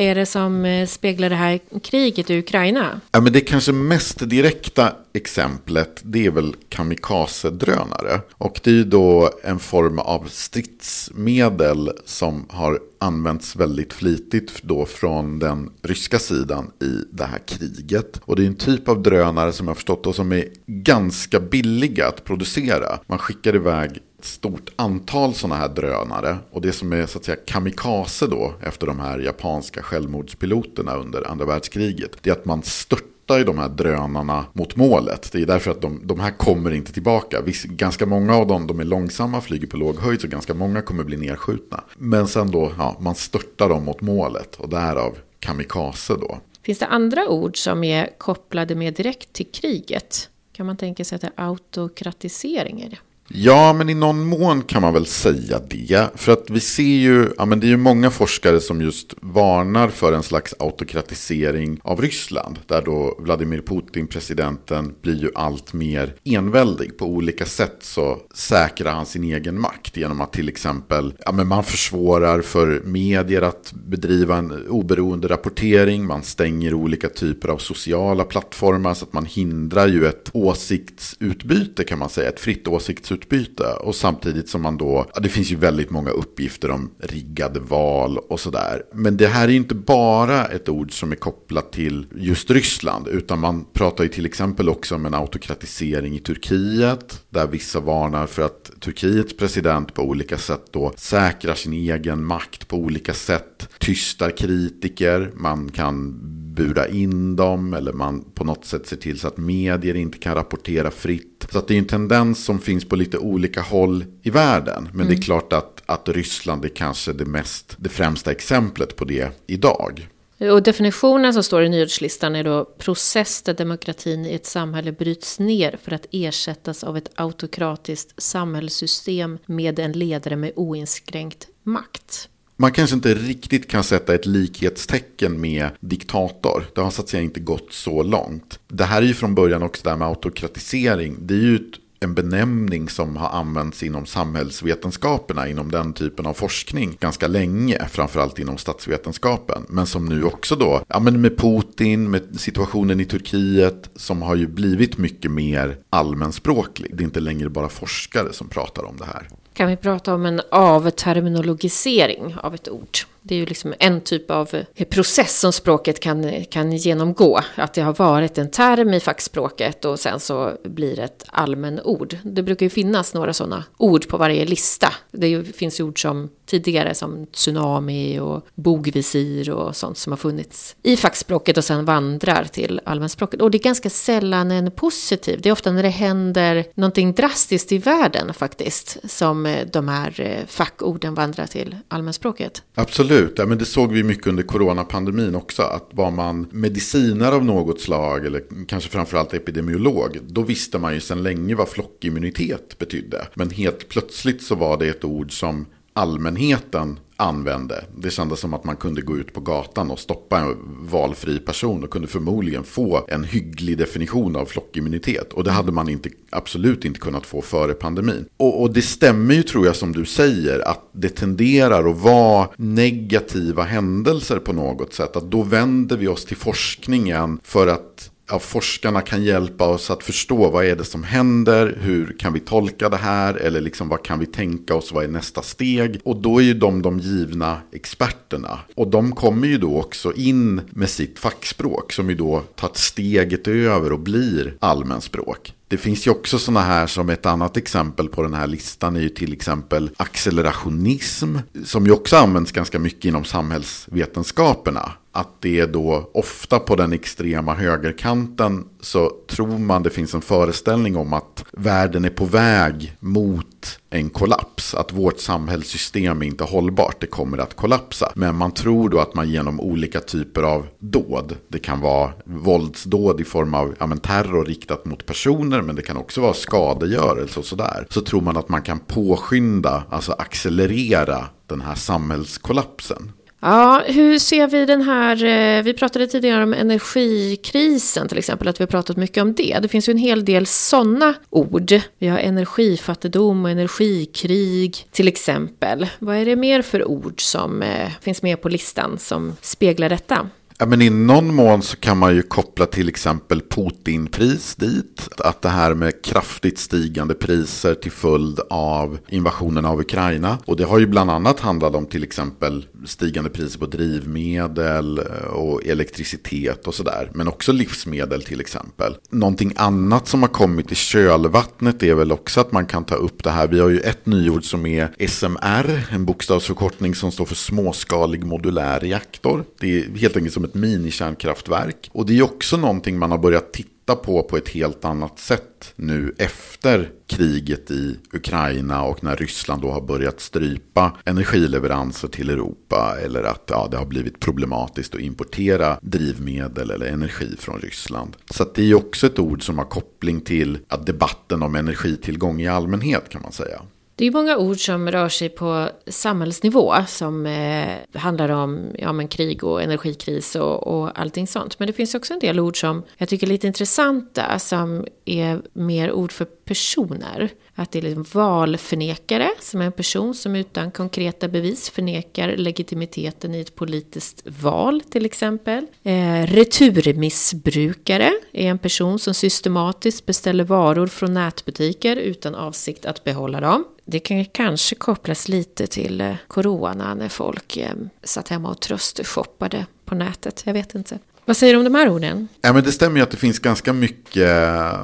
är 0.08 0.16
det 0.16 0.26
som 0.26 0.66
eh, 0.66 0.88
speglar 0.88 1.30
det 1.30 1.36
här 1.36 1.60
kriget 1.84 2.30
i 2.30 2.40
Ukraina? 2.40 3.02
Ja, 3.12 3.22
men 3.22 3.34
det 3.34 3.42
kanske 3.42 3.72
mest 3.72 4.30
direkta 4.30 4.94
exemplet 5.14 6.02
det 6.04 6.26
är 6.26 6.32
väl 6.32 6.56
kamikazedrönare. 6.70 8.22
Och 8.32 8.60
det 8.64 8.70
är 8.70 8.74
ju 8.74 8.84
då 8.84 9.30
en 9.44 9.60
form 9.60 10.00
av 10.00 10.28
stridsmedel 10.30 11.92
som 12.06 12.46
har 12.50 12.80
använts 13.00 13.56
väldigt 13.56 13.94
flitigt 13.94 14.64
då 14.64 14.86
från 14.86 15.40
den 15.40 15.70
ryska 15.82 16.20
sidan 16.20 16.72
i 16.82 17.04
det 17.12 17.26
här 17.26 17.40
kriget. 17.46 18.22
Och 18.26 18.36
det 18.36 18.44
är 18.44 18.48
en 18.48 18.56
typ 18.56 18.90
av 18.90 19.02
drönare 19.02 19.54
som 19.54 19.68
jag 19.68 19.70
har 19.70 19.76
förstått 19.76 20.08
och 20.08 20.16
som 20.16 20.32
är 20.32 20.46
ganska 20.66 21.40
billiga 21.40 22.08
att 22.08 22.24
producera. 22.24 23.00
Man 23.08 23.18
skickar 23.18 23.56
iväg 23.56 24.00
stort 24.28 24.70
antal 24.76 25.34
sådana 25.34 25.56
här 25.56 25.70
drönare. 25.70 26.38
Och 26.52 26.62
det 26.62 26.72
som 26.72 26.94
är 26.94 27.06
så 27.06 27.18
att 27.18 27.26
säga 27.26 27.38
kamikaze 27.46 28.28
då, 28.28 28.54
efter 28.62 28.88
de 28.88 29.00
här 29.00 29.20
japanska 29.20 29.82
självmordspiloterna 29.84 30.96
under 30.96 31.32
andra 31.32 31.46
världskriget, 31.46 32.12
det 32.22 32.30
är 32.30 32.34
att 32.34 32.46
man 32.46 32.64
störtar 32.64 33.40
i 33.40 33.44
de 33.44 33.58
här 33.58 33.70
drönarna 33.70 34.46
mot 34.54 34.76
målet. 34.76 35.32
Det 35.32 35.42
är 35.42 35.46
därför 35.46 35.72
att 35.72 35.82
de, 35.82 36.02
de 36.04 36.20
här 36.20 36.32
kommer 36.32 36.72
inte 36.72 36.94
tillbaka. 36.94 37.42
Viss, 37.42 37.64
ganska 37.64 38.06
många 38.06 38.36
av 38.36 38.48
dem 38.48 38.68
de 38.68 38.80
är 38.80 38.84
långsamma, 38.84 39.42
flyger 39.42 39.68
på 39.68 39.78
låg 39.78 40.00
höjd, 40.00 40.22
så 40.22 40.28
ganska 40.28 40.54
många 40.54 40.82
kommer 40.82 41.04
bli 41.04 41.18
nedskjutna. 41.18 41.84
Men 41.98 42.28
sen 42.28 42.52
då, 42.52 42.72
ja, 42.78 42.98
man 43.00 43.16
störtar 43.16 43.70
dem 43.70 43.86
mot 43.86 44.02
målet 44.02 44.56
och 44.56 44.70
därav 44.70 45.18
kamikaze 45.40 46.14
då. 46.14 46.38
Finns 46.64 46.80
det 46.80 46.88
andra 46.88 47.30
ord 47.30 47.58
som 47.58 47.84
är 47.84 48.10
kopplade 48.18 48.76
mer 48.76 48.92
direkt 48.92 49.34
till 49.34 49.52
kriget? 49.52 50.30
Kan 50.52 50.66
man 50.66 50.78
tänka 50.78 51.06
sig 51.06 51.16
att 51.16 51.22
det 51.22 51.32
är 51.36 51.48
autokratisering? 51.50 52.82
Är 52.82 52.90
det? 52.90 52.98
Ja, 53.30 53.74
men 53.74 53.90
i 53.90 53.94
någon 53.94 54.26
mån 54.26 54.62
kan 54.62 54.82
man 54.82 54.94
väl 54.94 55.06
säga 55.06 55.60
det. 55.70 56.10
För 56.16 56.32
att 56.32 56.50
vi 56.50 56.60
ser 56.60 56.84
ju, 56.84 57.30
ja 57.38 57.46
men 57.46 57.60
det 57.60 57.68
är 57.68 57.70
ju 57.70 57.78
många 57.78 58.12
forskare 58.12 58.60
som 58.60 58.82
just 58.82 59.14
varnar 59.22 59.88
för 59.88 60.14
en 60.14 60.24
slags 60.24 60.56
autokratisering 60.60 61.80
av 61.84 62.02
Ryssland. 62.02 62.60
Där 62.66 62.82
då 62.82 63.16
Vladimir 63.20 63.62
Putin, 63.62 64.08
presidenten, 64.08 64.94
blir 65.02 65.22
ju 65.22 65.30
allt 65.36 65.74
mer 65.74 66.14
enväldig. 66.24 66.98
På 66.98 67.06
olika 67.06 67.46
sätt 67.46 67.78
så 67.80 68.18
säkrar 68.34 68.92
han 68.92 69.06
sin 69.06 69.24
egen 69.24 69.62
makt 69.62 69.98
genom 69.98 70.22
att 70.22 70.34
till 70.34 70.50
exempel, 70.50 71.14
ja 71.26 71.32
men 71.32 71.48
man 71.48 71.64
försvårar 71.64 72.42
för 72.42 72.82
medier 72.86 73.42
att 73.42 73.74
bedriva 73.74 74.38
en 74.38 74.68
oberoende 74.68 75.28
rapportering. 75.28 76.06
Man 76.06 76.24
stänger 76.24 76.74
olika 76.74 77.10
typer 77.10 77.50
av 77.50 77.58
sociala 77.58 78.24
plattformar 78.24 78.94
så 78.94 79.06
att 79.06 79.14
man 79.14 79.26
hindrar 79.26 79.88
ju 79.88 80.06
ett 80.06 80.30
åsiktsutbyte 80.34 81.84
kan 81.84 82.00
man 82.00 82.10
säga. 82.10 82.30
Ett 82.30 82.40
fritt 82.40 82.68
åsiktsutbyte 82.68 83.17
handelsutbyte. 83.18 83.74
Och 83.84 83.96
samtidigt 83.96 84.50
som 84.50 84.62
man 84.62 84.78
då, 84.78 85.06
ja, 85.14 85.20
det 85.20 85.30
finns 85.30 85.52
ju 85.52 85.56
väldigt 85.56 85.90
många 85.90 86.10
uppgifter 86.10 86.72
om 86.72 86.92
riggade 87.00 87.60
val 87.60 88.18
och 88.18 88.40
sådär. 88.40 88.84
Men 88.94 89.18
det 89.18 89.28
här 89.28 89.48
är 89.48 89.52
ju 89.52 89.58
inte 89.58 89.76
bara 89.76 90.46
ett 90.46 90.70
ord 90.70 90.92
som 90.92 91.12
är 91.12 91.16
kopplat 91.16 91.72
till 91.72 92.06
just 92.16 92.50
Ryssland. 92.50 93.08
Utan 93.08 93.40
man 93.40 93.66
pratar 93.74 94.04
ju 94.04 94.10
till 94.10 94.26
exempel 94.26 94.70
också 94.70 94.96
om 94.96 95.06
en 95.06 95.14
autokratisering 95.14 96.16
i 96.16 96.20
Turkiet. 96.20 97.24
Där 97.30 97.48
vissa 97.48 97.80
varnar 97.80 98.28
för 98.28 98.46
att 98.46 98.72
Turkiets 98.80 99.38
president 99.38 99.94
på 99.94 100.02
olika 100.02 100.38
sätt 100.38 100.66
då 100.72 100.94
säkrar 100.96 101.56
sin 101.56 101.74
egen 101.74 102.24
makt 102.24 102.68
på 102.68 102.78
olika 102.78 103.14
sätt. 103.14 103.70
Tystar 103.80 104.38
kritiker, 104.38 105.32
man 105.36 105.72
kan 105.72 106.20
bura 106.58 106.88
in 106.88 107.36
dem 107.36 107.74
eller 107.74 107.94
man 107.94 108.26
på 108.34 108.44
något 108.44 108.66
sätt 108.66 108.88
ser 108.88 108.96
till 108.96 109.20
så 109.20 109.28
att 109.28 109.38
medier 109.38 109.96
inte 109.96 110.18
kan 110.18 110.36
rapportera 110.36 110.92
fritt. 110.92 111.48
Så 111.52 111.60
att 111.60 111.68
det 111.68 111.74
är 111.74 111.78
en 111.78 111.86
tendens 111.86 112.46
som 112.46 112.60
finns 112.60 112.86
på 112.86 112.96
lite 112.96 113.18
olika 113.18 113.62
håll 113.62 114.06
i 114.22 114.30
världen. 114.30 114.84
Men 114.84 114.94
mm. 114.94 115.08
det 115.08 115.14
är 115.14 115.16
mm. 115.16 115.22
klart 115.22 115.54
att, 115.54 115.84
att 115.86 116.10
Ryssland 116.10 116.66
är 116.66 116.70
kanske 116.70 117.14
det, 117.14 117.26
mest, 117.26 117.76
det 117.80 117.90
främsta 117.90 118.32
exemplet 118.32 118.96
på 118.96 119.06
det 119.06 119.32
idag. 119.48 120.08
Och 120.40 120.64
definitionen 120.64 121.34
som 121.34 121.44
står 121.44 121.64
i 121.64 121.70
nyhetslistan 121.70 122.36
är 122.36 122.44
då 122.44 122.66
process 122.66 123.42
där 123.42 123.54
demokratin 123.54 124.26
i 124.26 124.34
ett 124.34 124.46
samhälle 124.46 124.92
bryts 124.92 125.40
ner 125.40 125.78
för 125.84 125.92
att 125.92 126.06
ersättas 126.12 126.84
av 126.84 126.98
ett 126.98 127.12
autokratiskt 127.16 128.22
samhällssystem 128.22 129.38
med 129.46 129.80
en 129.80 129.92
ledare 129.92 130.36
med 130.36 130.52
oinskränkt 130.56 131.48
makt 131.64 132.30
man 132.58 132.72
kanske 132.72 132.96
inte 132.96 133.14
riktigt 133.14 133.68
kan 133.68 133.84
sätta 133.84 134.16
ett 134.16 134.26
likhetstecken 134.26 135.42
med 135.42 135.70
diktator. 135.80 136.66
Det 136.76 136.82
har 136.82 136.92
så 136.92 137.02
att 137.02 137.10
säga 137.10 137.24
inte 137.24 137.40
gått 137.40 137.74
så 137.74 138.04
långt. 138.04 138.60
Det 138.68 138.84
här 138.84 139.02
är 139.02 139.06
ju 139.06 139.14
från 139.14 139.36
början 139.36 139.64
också 139.64 139.84
det 139.84 139.90
här 139.90 139.98
med 139.98 140.08
autokratisering. 140.08 141.16
Det 141.20 141.34
är 141.34 141.38
ju 141.38 141.60
en 142.00 142.14
benämning 142.14 142.90
som 142.90 143.18
har 143.18 143.30
använts 143.30 143.84
inom 143.84 144.06
samhällsvetenskaperna, 144.06 145.48
inom 145.48 145.72
den 145.72 145.94
typen 145.94 146.26
av 146.26 146.34
forskning 146.34 146.98
ganska 147.00 147.28
länge, 147.28 147.88
framförallt 147.90 148.40
inom 148.40 148.58
statsvetenskapen. 148.58 149.66
Men 149.70 149.88
som 149.88 150.06
nu 150.06 150.24
också 150.24 150.56
då, 150.56 150.84
ja 150.88 151.00
men 151.00 151.22
med 151.22 151.38
Putin, 151.38 152.12
med 152.12 152.40
situationen 152.40 153.00
i 153.00 153.06
Turkiet, 153.06 153.90
som 153.96 154.22
har 154.22 154.36
ju 154.36 154.48
blivit 154.48 154.98
mycket 154.98 155.32
mer 155.32 155.78
allmänspråklig. 155.90 156.98
Det 156.98 157.04
är 157.04 157.06
inte 157.06 157.20
längre 157.20 157.50
bara 157.50 157.70
forskare 157.70 158.34
som 158.34 158.48
pratar 158.50 158.84
om 158.84 158.98
det 158.98 159.06
här 159.06 159.28
kan 159.58 159.70
vi 159.70 159.76
prata 159.76 160.14
om 160.14 160.26
en 160.26 160.42
avterminologisering 160.52 162.36
av 162.44 162.56
ett 162.56 162.70
ord. 162.70 162.98
Det 163.28 163.36
är 163.36 163.40
ju 163.40 163.46
liksom 163.46 163.74
en 163.80 164.02
typ 164.02 164.32
av 164.32 164.50
eh, 164.76 164.88
process 164.88 165.40
som 165.40 165.54
språket 165.54 166.00
kan, 166.00 166.46
kan 166.46 166.72
genomgå. 166.72 167.40
Att 167.56 167.74
det 167.74 167.82
har 167.82 167.94
varit 167.94 168.38
en 168.38 168.52
term 168.52 168.94
i 168.94 169.00
fackspråket 169.00 169.86
och 169.86 170.00
sen 170.00 170.20
så 170.20 170.52
blir 170.64 170.96
det 170.96 171.04
ett 171.04 171.26
allmän 171.28 171.82
ord. 171.84 172.18
Det 172.24 172.44
brukar 172.44 172.66
ju 172.66 172.70
finnas 172.70 173.14
några 173.14 173.34
sådana 173.34 173.64
ord 173.78 174.08
på 174.08 174.18
varje 174.18 174.46
lista. 174.46 174.94
Det 175.12 175.56
finns 175.56 175.80
ju 175.80 175.84
ord 175.84 176.02
som 176.02 176.30
tidigare 176.46 176.96
som 176.96 177.26
tsunami 177.26 178.20
och 178.20 178.48
bogvisir 178.56 179.50
och 179.50 179.76
sånt 179.76 179.98
som 179.98 180.12
har 180.12 180.18
funnits 180.18 180.76
i 180.84 180.98
fackspråket 180.98 181.58
och 181.58 181.64
sen 181.64 181.86
vandrar 181.86 182.44
till 182.44 182.82
allmänspråket. 182.84 183.42
Och 183.42 183.52
det 183.52 183.58
är 183.58 183.64
ganska 183.64 183.90
sällan 183.90 184.52
en 184.52 184.72
positiv. 184.72 185.42
Det 185.42 185.50
är 185.50 185.54
ofta 185.54 185.72
när 185.72 185.84
det 185.84 185.90
händer 185.90 186.66
någonting 186.76 187.14
drastiskt 187.14 187.72
i 187.72 187.78
världen 187.78 188.34
faktiskt 188.34 188.98
som 189.04 189.46
eh, 189.46 189.68
de 189.72 189.88
här 189.88 190.22
eh, 190.22 190.46
fackorden 190.48 191.14
vandrar 191.14 191.48
till 191.48 191.76
allmänspråket. 191.88 192.64
Absolut. 192.76 193.17
Absolut, 193.18 193.40
ja, 193.40 193.46
men 193.46 193.58
det 193.58 193.66
såg 193.66 193.92
vi 193.92 194.04
mycket 194.04 194.28
under 194.28 194.44
coronapandemin 194.44 195.36
också. 195.36 195.62
Att 195.62 195.90
var 195.92 196.12
man 196.12 196.48
medicinare 196.52 197.36
av 197.36 197.46
något 197.46 197.82
slag, 197.82 198.26
eller 198.26 198.44
kanske 198.68 198.90
framförallt 198.90 199.34
epidemiolog, 199.34 200.20
då 200.28 200.42
visste 200.42 200.80
man 200.80 200.94
ju 200.94 201.00
sedan 201.00 201.24
länge 201.24 201.56
vad 201.56 201.70
flockimmunitet 201.70 202.78
betydde. 202.78 203.28
Men 203.34 203.50
helt 203.50 203.90
plötsligt 203.90 204.42
så 204.42 204.56
var 204.56 204.78
det 204.78 204.88
ett 204.88 205.04
ord 205.04 205.40
som 205.40 205.66
allmänheten 205.98 207.00
använde. 207.16 207.86
Det 207.98 208.10
kändes 208.10 208.40
som 208.40 208.54
att 208.54 208.64
man 208.64 208.76
kunde 208.76 209.02
gå 209.02 209.18
ut 209.18 209.34
på 209.34 209.42
gatan 209.42 209.92
och 209.92 210.00
stoppa 210.00 210.40
en 210.40 210.56
valfri 210.90 211.40
person 211.40 211.84
och 211.84 211.90
kunde 211.90 212.08
förmodligen 212.08 212.64
få 212.64 213.06
en 213.08 213.24
hygglig 213.24 213.78
definition 213.78 214.36
av 214.36 214.46
flockimmunitet. 214.46 215.34
Och 215.34 215.44
det 215.44 215.52
hade 215.52 215.72
man 215.72 215.90
inte, 215.90 216.10
absolut 216.30 216.86
inte 216.86 217.00
kunnat 217.00 217.26
få 217.26 217.42
före 217.42 217.74
pandemin. 217.74 218.26
Och, 218.38 218.62
och 218.62 218.74
det 218.74 218.82
stämmer 218.82 219.34
ju 219.34 219.44
tror 219.44 219.66
jag 219.66 219.76
som 219.76 219.94
du 219.94 220.06
säger 220.06 220.68
att 220.68 220.90
det 220.92 221.10
tenderar 221.10 221.90
att 221.90 221.98
vara 221.98 222.50
negativa 222.58 223.64
händelser 223.64 224.40
på 224.40 224.54
något 224.54 224.94
sätt. 224.94 225.16
Att 225.16 225.32
då 225.32 225.44
vänder 225.44 225.98
vi 225.98 226.08
oss 226.08 226.26
till 226.26 226.38
forskningen 226.38 227.40
för 227.44 227.68
att 227.68 228.12
ja, 228.30 228.40
forskarna 228.40 229.02
kan 229.02 229.24
hjälpa 229.24 229.68
oss 229.68 229.92
att 229.92 230.04
förstå 230.04 230.50
vad 230.50 230.66
är 230.66 230.76
det 230.76 230.84
som 230.84 231.04
händer, 231.04 231.78
hur 231.82 232.16
kan 232.20 232.34
vi 232.34 232.40
tolka 232.40 232.90
det 232.90 232.98
här 232.98 233.34
eller 233.34 233.62
liksom 233.62 233.90
vad 233.90 234.04
kan 234.04 234.20
vi 234.20 234.26
tänka 234.26 234.76
oss, 234.76 234.92
vad 234.92 235.04
är 235.04 235.08
nästa 235.08 235.42
steg? 235.42 236.00
Och 236.04 236.16
då 236.16 236.40
är 236.40 236.44
ju 236.44 236.54
de 236.54 236.82
de 236.82 237.00
givna 237.00 237.58
experterna. 237.72 238.60
Och 238.76 238.88
de 238.88 239.16
kommer 239.16 239.48
ju 239.48 239.58
då 239.58 239.80
också 239.80 240.14
in 240.14 240.62
med 240.70 240.90
sitt 240.90 241.20
fackspråk 241.20 241.94
som 241.94 242.10
ju 242.10 242.16
då 242.16 242.44
tar 242.56 242.72
steget 242.74 243.48
över 243.48 243.92
och 243.92 244.00
blir 244.00 244.54
allmänspråk. 244.60 245.54
Det 245.70 245.78
finns 245.78 246.08
ju 246.08 246.12
också 246.12 246.40
sådana 246.40 246.62
här 246.62 246.88
som 246.88 247.10
ett 247.10 247.26
annat 247.26 247.58
exempel 247.58 248.10
på 248.10 248.24
den 248.24 248.34
här 248.34 248.48
listan 248.48 248.96
är 248.96 249.02
ju 249.02 249.10
till 249.10 249.34
exempel 249.34 249.90
accelerationism. 249.98 251.38
Som 251.66 251.86
ju 251.86 251.92
också 251.92 252.18
används 252.18 252.52
ganska 252.52 252.80
mycket 252.80 253.06
inom 253.06 253.24
samhällsvetenskaperna 253.24 254.92
att 255.18 255.42
det 255.42 255.60
är 255.60 255.68
då 255.68 256.10
ofta 256.14 256.60
på 256.60 256.76
den 256.76 256.94
extrema 256.94 257.54
högerkanten 257.54 258.66
så 258.82 259.12
tror 259.30 259.58
man 259.58 259.84
det 259.84 259.90
finns 259.90 260.14
en 260.14 260.22
föreställning 260.22 260.96
om 260.96 261.14
att 261.14 261.46
världen 261.52 262.06
är 262.06 262.10
på 262.10 262.26
väg 262.26 262.96
mot 263.00 263.80
en 263.90 264.10
kollaps. 264.10 264.76
Att 264.76 264.94
vårt 264.94 265.20
samhällssystem 265.20 266.22
är 266.22 266.26
inte 266.26 266.44
hållbart, 266.44 267.02
det 267.02 267.08
kommer 267.08 267.38
att 267.38 267.56
kollapsa. 267.56 268.12
Men 268.16 268.36
man 268.36 268.52
tror 268.52 268.90
då 268.90 269.00
att 269.00 269.16
man 269.16 269.30
genom 269.30 269.60
olika 269.60 270.00
typer 270.00 270.44
av 270.44 270.68
dåd, 270.80 271.36
det 271.48 271.60
kan 271.60 271.82
vara 271.82 272.12
våldsdåd 272.26 273.22
i 273.22 273.24
form 273.24 273.54
av 273.54 273.76
ja, 273.80 273.88
men 273.88 274.00
terror 274.00 274.46
riktat 274.46 274.86
mot 274.86 275.06
personer, 275.06 275.62
men 275.62 275.76
det 275.76 275.82
kan 275.82 275.98
också 275.98 276.22
vara 276.22 276.34
skadegörelse 276.34 277.40
och 277.40 277.46
sådär. 277.46 277.88
Så 277.90 278.02
tror 278.02 278.22
man 278.22 278.38
att 278.38 278.50
man 278.50 278.62
kan 278.62 278.80
påskynda, 278.80 279.84
alltså 279.90 280.12
accelerera 280.12 281.26
den 281.48 281.62
här 281.62 281.76
samhällskollapsen. 281.76 283.12
Ja, 283.40 283.84
hur 283.88 284.20
ser 284.20 284.48
vi 284.48 284.66
den 284.66 284.82
här, 284.82 285.26
eh, 285.26 285.64
vi 285.64 285.74
pratade 285.74 286.08
tidigare 286.08 286.44
om 286.44 286.54
energikrisen 286.54 288.08
till 288.08 288.18
exempel, 288.18 288.48
att 288.48 288.60
vi 288.60 288.64
har 288.64 288.68
pratat 288.68 288.98
mycket 288.98 289.22
om 289.22 289.34
det. 289.34 289.60
Det 289.62 289.68
finns 289.68 289.90
ju 289.90 289.92
en 289.92 289.98
hel 289.98 290.26
del 290.26 290.46
sådana 290.46 291.14
ord. 291.30 291.74
Vi 292.00 292.08
har 292.08 292.18
energifattigdom 292.18 293.46
och 293.46 293.52
energikrig 293.52 294.88
till 294.92 295.08
exempel. 295.08 295.88
Vad 296.00 296.16
är 296.16 296.26
det 296.26 296.36
mer 296.36 296.62
för 296.62 296.88
ord 296.88 297.22
som 297.22 297.62
eh, 297.62 297.92
finns 298.02 298.22
med 298.22 298.42
på 298.42 298.50
listan 298.50 298.98
som 299.00 299.36
speglar 299.42 299.90
detta? 299.90 300.30
Ja, 300.60 300.66
men 300.66 300.82
I 300.82 300.90
någon 300.90 301.36
mån 301.36 301.62
så 301.62 301.78
kan 301.78 301.98
man 301.98 302.16
ju 302.16 302.22
koppla 302.22 302.66
till 302.66 302.90
exempel 302.90 303.42
Putinpris 303.42 304.56
dit. 304.56 305.08
Att 305.18 305.42
det 305.42 305.50
här 305.50 305.74
med 305.74 306.04
kraftigt 306.04 306.60
stigande 306.60 307.14
priser 307.14 307.76
till 307.76 307.92
följd 307.92 308.40
av 308.50 308.98
invasionen 309.08 309.66
av 309.66 309.80
Ukraina. 309.80 310.38
Och 310.46 310.58
det 310.58 310.64
har 310.64 310.80
ju 310.80 310.88
bland 310.88 311.12
annat 311.12 311.40
handlat 311.40 311.76
om 311.76 311.86
till 311.86 312.04
exempel 312.04 312.66
stigande 312.86 313.30
priser 313.30 313.60
på 313.60 313.66
drivmedel 313.66 314.98
eh, 314.98 315.28
och 315.28 315.66
elektricitet 315.66 316.68
och 316.68 316.76
sådär. 316.76 317.12
Men 317.14 317.28
också 317.28 317.52
livsmedel 317.52 318.24
till 318.24 318.42
exempel. 318.42 318.96
Någonting 319.10 319.54
annat 319.56 320.08
som 320.08 320.22
har 320.22 320.30
kommit 320.30 320.72
i 320.72 320.76
kölvattnet 320.76 321.84
är 321.84 321.94
väl 321.94 322.12
också 322.12 322.42
att 322.42 322.52
man 322.52 322.66
kan 322.66 322.84
ta 322.84 322.96
upp 322.96 323.24
det 323.24 323.30
här. 323.30 323.48
Vi 323.48 323.60
har 323.60 323.70
ju 323.70 323.80
ett 323.80 324.06
nyord 324.06 324.44
som 324.44 324.66
är 324.66 325.08
SMR, 325.08 325.88
en 325.92 326.06
bokstavsförkortning 326.06 326.96
som 326.96 327.12
står 327.12 327.26
för 327.26 327.36
småskalig 327.36 328.24
modulär 328.24 328.80
reaktor. 328.80 329.46
Det 329.60 329.80
är 329.80 329.98
helt 329.98 330.18
enkelt 330.18 330.34
som 330.34 330.44
ett 330.44 330.54
minikärnkraftverk. 330.54 331.90
Och 331.92 332.06
det 332.06 332.18
är 332.18 332.24
också 332.24 332.58
någonting 332.58 333.00
man 333.00 333.12
har 333.12 333.18
börjat 333.18 333.54
titta 333.54 333.70
på 333.96 334.24
på 334.24 334.38
ett 334.38 334.50
helt 334.50 334.86
annat 334.86 335.20
sätt 335.20 335.74
nu 335.76 336.16
efter 336.18 336.92
kriget 337.08 337.72
i 337.72 338.00
Ukraina 338.14 338.84
och 338.84 339.04
när 339.04 339.16
Ryssland 339.16 339.62
då 339.62 339.72
har 339.72 339.82
börjat 339.82 340.20
strypa 340.20 340.98
energileveranser 341.06 342.08
till 342.08 342.30
Europa 342.30 342.98
eller 343.04 343.24
att 343.24 343.44
ja, 343.48 343.68
det 343.72 343.78
har 343.78 343.86
blivit 343.86 344.20
problematiskt 344.20 344.96
att 344.96 345.02
importera 345.02 345.80
drivmedel 345.82 346.72
eller 346.72 346.86
energi 346.86 347.36
från 347.40 347.60
Ryssland. 347.60 348.16
Så 348.32 348.46
det 348.56 348.72
är 348.72 348.76
också 348.76 349.08
ett 349.08 349.20
ord 349.20 349.46
som 349.46 349.58
har 349.58 349.66
koppling 349.66 350.22
till 350.22 350.60
att 350.68 350.86
debatten 350.86 351.44
om 351.44 351.56
energitillgång 351.56 352.42
i 352.42 352.48
allmänhet 352.48 353.10
kan 353.10 353.22
man 353.22 353.32
säga. 353.32 353.62
Det 353.98 354.06
är 354.06 354.12
många 354.12 354.38
ord 354.38 354.66
som 354.66 354.92
rör 354.92 355.10
sig 355.10 355.30
på 355.30 355.70
samhällsnivå 355.88 356.74
som 356.88 357.26
eh, 357.26 357.76
handlar 357.94 358.30
om 358.30 358.60
ja, 358.78 358.94
men 358.94 359.08
krig 359.08 359.44
och 359.44 359.62
energikris 359.62 360.36
och, 360.36 360.68
och 360.68 361.00
allting 361.00 361.28
sånt. 361.28 361.60
Men 361.60 361.68
det 361.68 361.74
finns 361.74 361.96
också 361.96 362.14
en 362.14 362.20
del 362.20 362.40
ord 362.40 362.60
som 362.60 362.84
jag 362.98 363.10
tycker 363.10 363.28
är 363.28 363.32
lite 363.32 363.48
intressanta 363.48 364.40
som 364.40 364.86
är 365.06 365.42
mer 365.54 365.92
ord 365.92 366.12
för 366.12 366.28
personer. 366.48 367.30
Att 367.56 367.72
det 367.72 367.80
är 367.80 367.82
liksom 367.82 368.06
valförnekare, 368.14 369.30
som 369.40 369.62
är 369.62 369.66
en 369.66 369.72
person 369.72 370.14
som 370.14 370.36
utan 370.36 370.72
konkreta 370.72 371.28
bevis 371.28 371.70
förnekar 371.70 372.38
legitimiteten 372.38 373.36
i 373.36 373.40
ett 373.40 373.56
politiskt 373.56 374.24
val 374.42 374.82
till 374.90 375.06
exempel. 375.06 375.66
Eh, 375.84 376.24
returmissbrukare 376.28 378.12
är 378.32 378.50
en 378.50 378.58
person 378.60 379.00
som 379.00 379.14
systematiskt 379.14 380.06
beställer 380.06 380.44
varor 380.44 380.88
från 380.88 381.14
nätbutiker 381.14 381.96
utan 381.96 382.36
avsikt 382.36 382.86
att 382.86 383.04
behålla 383.04 383.40
dem. 383.40 383.64
Det 383.86 384.00
kan 384.00 384.26
kanske 384.26 384.76
kopplas 384.76 385.28
lite 385.28 385.68
till 385.68 386.02
eh, 386.02 386.16
corona 386.28 386.96
när 386.96 387.10
folk 387.10 387.58
eh, 387.58 387.72
satt 388.04 388.30
hemma 388.30 388.50
och 388.50 388.60
tröstshoppade 388.60 389.66
på 389.86 389.96
nätet. 389.96 390.44
Jag 390.46 390.54
vet 390.54 390.76
inte. 390.76 391.00
Vad 391.28 391.38
säger 391.38 391.54
du 391.54 391.58
om 391.58 391.64
de 391.64 391.76
här 391.76 391.90
orden? 391.90 392.28
Ja, 392.42 392.54
men 392.54 392.64
det 392.64 392.72
stämmer 392.72 392.98
ju 392.98 393.04
att 393.04 393.12
det 393.12 393.18
finns 393.18 393.40
ganska 393.40 393.74
mycket, 393.74 394.30
eh, 394.30 394.80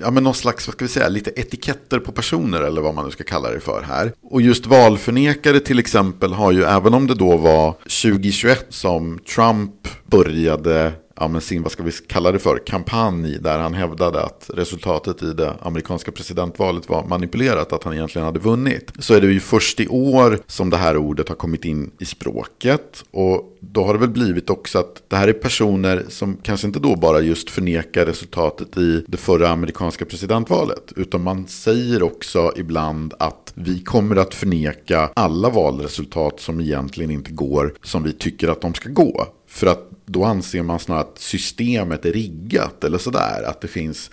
ja 0.00 0.10
men 0.10 0.24
någon 0.24 0.34
slags, 0.34 0.68
vad 0.68 0.74
ska 0.74 0.84
vi 0.84 0.88
säga, 0.88 1.08
lite 1.08 1.30
etiketter 1.30 1.98
på 1.98 2.12
personer 2.12 2.62
eller 2.62 2.80
vad 2.80 2.94
man 2.94 3.04
nu 3.04 3.10
ska 3.10 3.24
kalla 3.24 3.50
det 3.50 3.60
för 3.60 3.82
här. 3.82 4.12
Och 4.22 4.42
just 4.42 4.66
valförnekare 4.66 5.60
till 5.60 5.78
exempel 5.78 6.32
har 6.32 6.52
ju, 6.52 6.64
även 6.64 6.94
om 6.94 7.06
det 7.06 7.14
då 7.14 7.36
var 7.36 7.72
2021 7.72 8.66
som 8.68 9.18
Trump 9.18 9.88
började 10.06 10.92
ja, 11.20 11.28
men 11.28 11.40
sin, 11.40 11.62
vad 11.62 11.72
ska 11.72 11.82
vi 11.82 11.92
kalla 11.92 12.32
det 12.32 12.38
för, 12.38 12.58
kampanj 12.66 13.38
där 13.40 13.58
han 13.58 13.74
hävdade 13.74 14.22
att 14.22 14.50
resultatet 14.54 15.22
i 15.22 15.32
det 15.32 15.54
amerikanska 15.60 16.12
presidentvalet 16.12 16.88
var 16.88 17.04
manipulerat, 17.04 17.72
att 17.72 17.84
han 17.84 17.94
egentligen 17.94 18.26
hade 18.26 18.38
vunnit. 18.38 18.92
Så 18.98 19.14
är 19.14 19.20
det 19.20 19.26
ju 19.26 19.40
först 19.40 19.80
i 19.80 19.88
år 19.88 20.38
som 20.46 20.70
det 20.70 20.76
här 20.76 20.96
ordet 20.96 21.28
har 21.28 21.36
kommit 21.36 21.64
in 21.64 21.90
i 21.98 22.04
språket. 22.04 23.04
Och 23.10 23.56
då 23.60 23.84
har 23.84 23.92
det 23.92 24.00
väl 24.00 24.08
blivit 24.08 24.50
också 24.50 24.78
att 24.78 25.02
det 25.08 25.16
här 25.16 25.28
är 25.28 25.32
personer 25.32 26.04
som 26.08 26.36
kanske 26.42 26.66
inte 26.66 26.78
då 26.78 26.96
bara 26.96 27.20
just 27.20 27.50
förnekar 27.50 28.06
resultatet 28.06 28.76
i 28.76 29.04
det 29.08 29.16
förra 29.16 29.48
amerikanska 29.48 29.87
presidentvalet. 30.04 30.92
Utan 30.96 31.22
man 31.22 31.46
säger 31.46 32.02
också 32.02 32.52
ibland 32.56 33.14
att 33.18 33.52
vi 33.54 33.80
kommer 33.80 34.16
att 34.16 34.34
förneka 34.34 35.10
alla 35.16 35.50
valresultat 35.50 36.40
som 36.40 36.60
egentligen 36.60 37.10
inte 37.10 37.30
går 37.30 37.74
som 37.82 38.02
vi 38.02 38.12
tycker 38.12 38.48
att 38.48 38.60
de 38.60 38.74
ska 38.74 38.88
gå. 38.88 39.26
För 39.48 39.66
att 39.66 39.90
då 40.08 40.24
anser 40.24 40.62
man 40.62 40.78
snarare 40.78 41.02
att 41.02 41.18
systemet 41.18 42.04
är 42.04 42.12
riggat 42.12 42.84
eller 42.84 42.98
sådär. 42.98 43.42
Att 43.46 43.60
det 43.60 43.68
finns 43.68 44.10